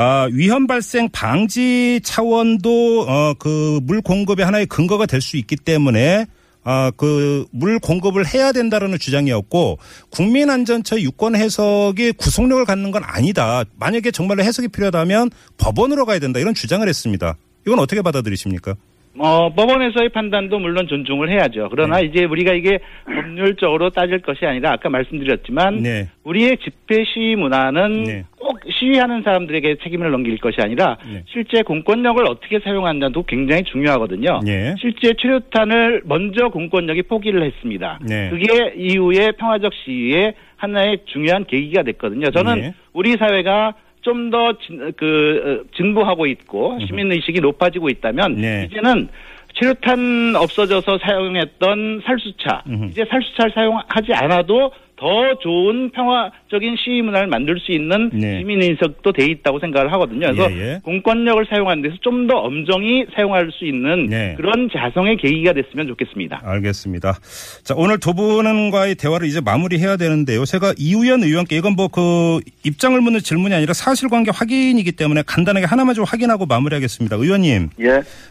아, 0.02 0.30
위험 0.32 0.66
발생 0.66 1.10
방지 1.12 2.00
차원도 2.06 3.02
어, 3.06 3.34
그 3.34 3.82
물 3.84 4.02
공급의 4.02 4.46
하나의 4.46 4.66
근거가 4.66 5.06
될 5.06 5.20
수 5.22 5.36
있기 5.36 5.58
때문에 5.58 6.26
아, 6.64 6.90
그 6.96 7.46
물 7.52 7.80
공급을 7.80 8.26
해야 8.34 8.54
된다라는 8.54 8.98
주장이었고 8.98 9.78
국민안전처의 10.12 11.04
유권 11.04 11.36
해석이 11.36 12.14
구속력을 12.14 12.64
갖는 12.64 12.92
건 12.92 13.04
아니다. 13.04 13.66
만약에 13.78 14.12
정말로 14.12 14.42
해석이 14.42 14.70
필요하다면 14.70 15.32
법원으로 15.58 16.06
가야 16.06 16.20
된다. 16.20 16.40
이런 16.40 16.54
주장을 16.54 16.88
했습니다. 16.88 17.36
이건 17.68 17.80
어떻게 17.80 18.02
받아들이십니까? 18.02 18.76
어, 19.20 19.54
법원에서의 19.54 20.10
판단도 20.10 20.60
물론 20.60 20.88
존중을 20.88 21.30
해야죠. 21.30 21.68
그러나 21.70 22.00
네. 22.00 22.08
이제 22.08 22.24
우리가 22.24 22.54
이게 22.54 22.80
법률적으로 23.04 23.90
따질 23.90 24.20
것이 24.20 24.46
아니라 24.46 24.72
아까 24.72 24.90
말씀드렸지만 24.90 25.84
네. 25.84 26.10
우리의 26.24 26.58
집회 26.64 27.04
시위 27.04 27.36
문화는 27.36 28.04
네. 28.04 28.24
꼭 28.38 28.58
시위하는 28.80 29.22
사람들에게 29.24 29.80
책임을 29.84 30.10
넘길 30.12 30.38
것이 30.38 30.62
아니라 30.62 30.98
네. 31.06 31.24
실제 31.28 31.62
공권력을 31.64 32.24
어떻게 32.26 32.60
사용한다도 32.60 33.24
굉장히 33.24 33.64
중요하거든요. 33.64 34.40
네. 34.46 34.76
실제 34.80 35.14
최루탄을 35.20 36.04
먼저 36.06 36.48
공권력이 36.48 37.04
포기를 37.04 37.44
했습니다. 37.44 38.00
네. 38.08 38.30
그게 38.30 38.74
이후에 38.78 39.34
평화적 39.34 39.74
시위의 39.84 40.34
하나의 40.56 41.00
중요한 41.06 41.44
계기가 41.46 41.84
됐거든요. 41.84 42.32
저는 42.32 42.62
네. 42.62 42.74
우리 42.94 43.18
사회가 43.18 43.74
좀더 44.02 44.54
그 44.98 45.66
진보하고 45.76 46.26
있고 46.28 46.80
시민 46.86 47.12
의식이 47.12 47.42
높아지고 47.42 47.90
있다면 47.90 48.36
네. 48.36 48.68
이제는 48.70 49.10
최루탄 49.54 50.36
없어져서 50.36 51.00
사용했던 51.00 52.02
살수차 52.06 52.64
음흠. 52.68 52.86
이제 52.92 53.06
살수차를 53.10 53.52
사용하지 53.54 54.14
않아도 54.14 54.72
더 55.00 55.36
좋은 55.42 55.92
평화적인 55.92 56.76
시위 56.84 57.02
문화를 57.02 57.28
만들 57.28 57.60
수 57.60 57.72
있는 57.72 58.10
네. 58.14 58.40
시민 58.40 58.62
인석도 58.62 59.12
돼 59.14 59.26
있다고 59.26 59.60
생각을 59.60 59.92
하거든요. 59.94 60.28
그래서 60.32 60.52
예, 60.52 60.58
예. 60.74 60.80
공권력을 60.84 61.46
사용하는 61.50 61.84
데서 61.84 61.96
좀 62.02 62.20
더 62.30 62.38
엄정히 62.38 63.06
사용할 63.16 63.50
수 63.52 63.66
있는 63.66 64.06
네. 64.08 64.36
그런 64.38 64.70
자성의 64.72 65.18
계기가 65.18 65.54
됐으면 65.54 65.88
좋겠습니다. 65.88 66.42
알겠습니다. 66.44 67.18
자, 67.64 67.74
오늘 67.76 68.00
두 68.00 68.14
분과의 68.14 68.96
대화를 68.96 69.26
이제 69.28 69.42
마무리해야 69.42 69.96
되는데요. 69.98 70.46
제가 70.46 70.74
이우연 70.78 71.24
의원께 71.24 71.56
이건 71.58 71.74
뭐 71.76 71.88
그 71.92 72.40
입장을 72.64 73.00
묻는 73.02 73.20
질문이 73.20 73.54
아니라 73.56 73.74
사실관계 73.74 74.32
확인이기 74.34 74.92
때문에 74.92 75.24
간단하게 75.26 75.66
하나만 75.66 75.96
좀 75.96 76.04
확인하고 76.04 76.46
마무리하겠습니다. 76.46 77.16
의원님. 77.16 77.70
예. 77.82 77.86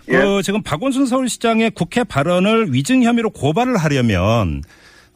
예. 0.09 0.12
그 0.12 0.42
지금 0.42 0.62
박원순 0.62 1.07
서울시장의 1.07 1.72
국회 1.72 2.04
발언을 2.04 2.72
위증 2.72 3.02
혐의로 3.02 3.31
고발을 3.31 3.76
하려면 3.78 4.62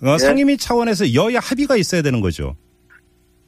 예. 0.05 0.09
어, 0.09 0.19
상임위 0.19 0.57
차원에서 0.57 1.15
여야 1.15 1.39
합의가 1.41 1.77
있어야 1.77 2.03
되는 2.03 2.21
거죠. 2.21 2.55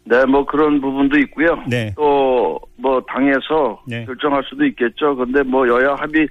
네, 0.06 0.24
뭐 0.26 0.44
그런 0.44 0.80
부분도 0.80 1.18
있고요. 1.18 1.62
네. 1.68 1.92
또 1.96 2.44
뭐 2.76 3.00
당에서 3.08 3.80
네. 3.86 4.04
결정할 4.04 4.42
수도 4.48 4.64
있겠죠. 4.66 5.14
근데 5.16 5.42
뭐 5.42 5.66
여야 5.68 5.94
합의 5.94 6.26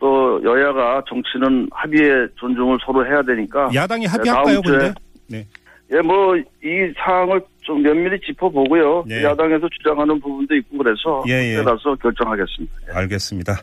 또 0.00 0.40
여야가 0.42 1.04
정치는 1.08 1.68
합의의 1.70 2.28
존중을 2.36 2.78
서로 2.84 3.06
해야 3.06 3.22
되니까. 3.22 3.70
야당이 3.72 4.04
네, 4.06 4.10
합의할까요, 4.10 4.62
근데? 4.62 4.92
네. 5.28 5.46
예, 5.92 6.00
뭐 6.00 6.34
이 6.36 6.92
사항을 6.96 7.40
좀 7.62 7.82
면밀히 7.82 8.18
짚어보고요. 8.26 9.04
네. 9.06 9.22
야당에서 9.24 9.68
주장하는 9.68 10.20
부분도 10.20 10.54
있고 10.56 10.78
그래서 10.78 11.22
예, 11.28 11.52
예. 11.52 11.56
따라서 11.56 11.94
결정하겠습니다. 12.02 12.74
알겠습니다. 12.92 13.54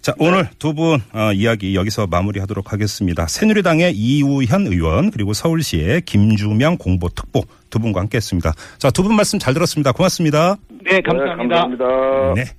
자, 0.00 0.12
오늘 0.18 0.48
두분 0.58 1.00
어, 1.12 1.32
이야기 1.32 1.74
여기서 1.76 2.06
마무리하도록 2.08 2.72
하겠습니다. 2.72 3.26
새누리당의 3.26 3.92
이우현 3.94 4.66
의원 4.66 5.10
그리고 5.10 5.32
서울시의 5.32 6.02
김주명 6.02 6.76
공보특보 6.78 7.42
두 7.70 7.78
분과 7.78 8.00
함께했습니다. 8.00 8.52
자, 8.78 8.90
두 8.90 9.04
분 9.04 9.16
말씀 9.16 9.38
잘 9.38 9.52
들었습니다. 9.54 9.92
고맙습니다. 9.92 10.56
네, 10.82 11.00
감사합니다. 11.00 11.42
네, 11.44 11.60
감사합니다. 11.60 12.34
네. 12.34 12.44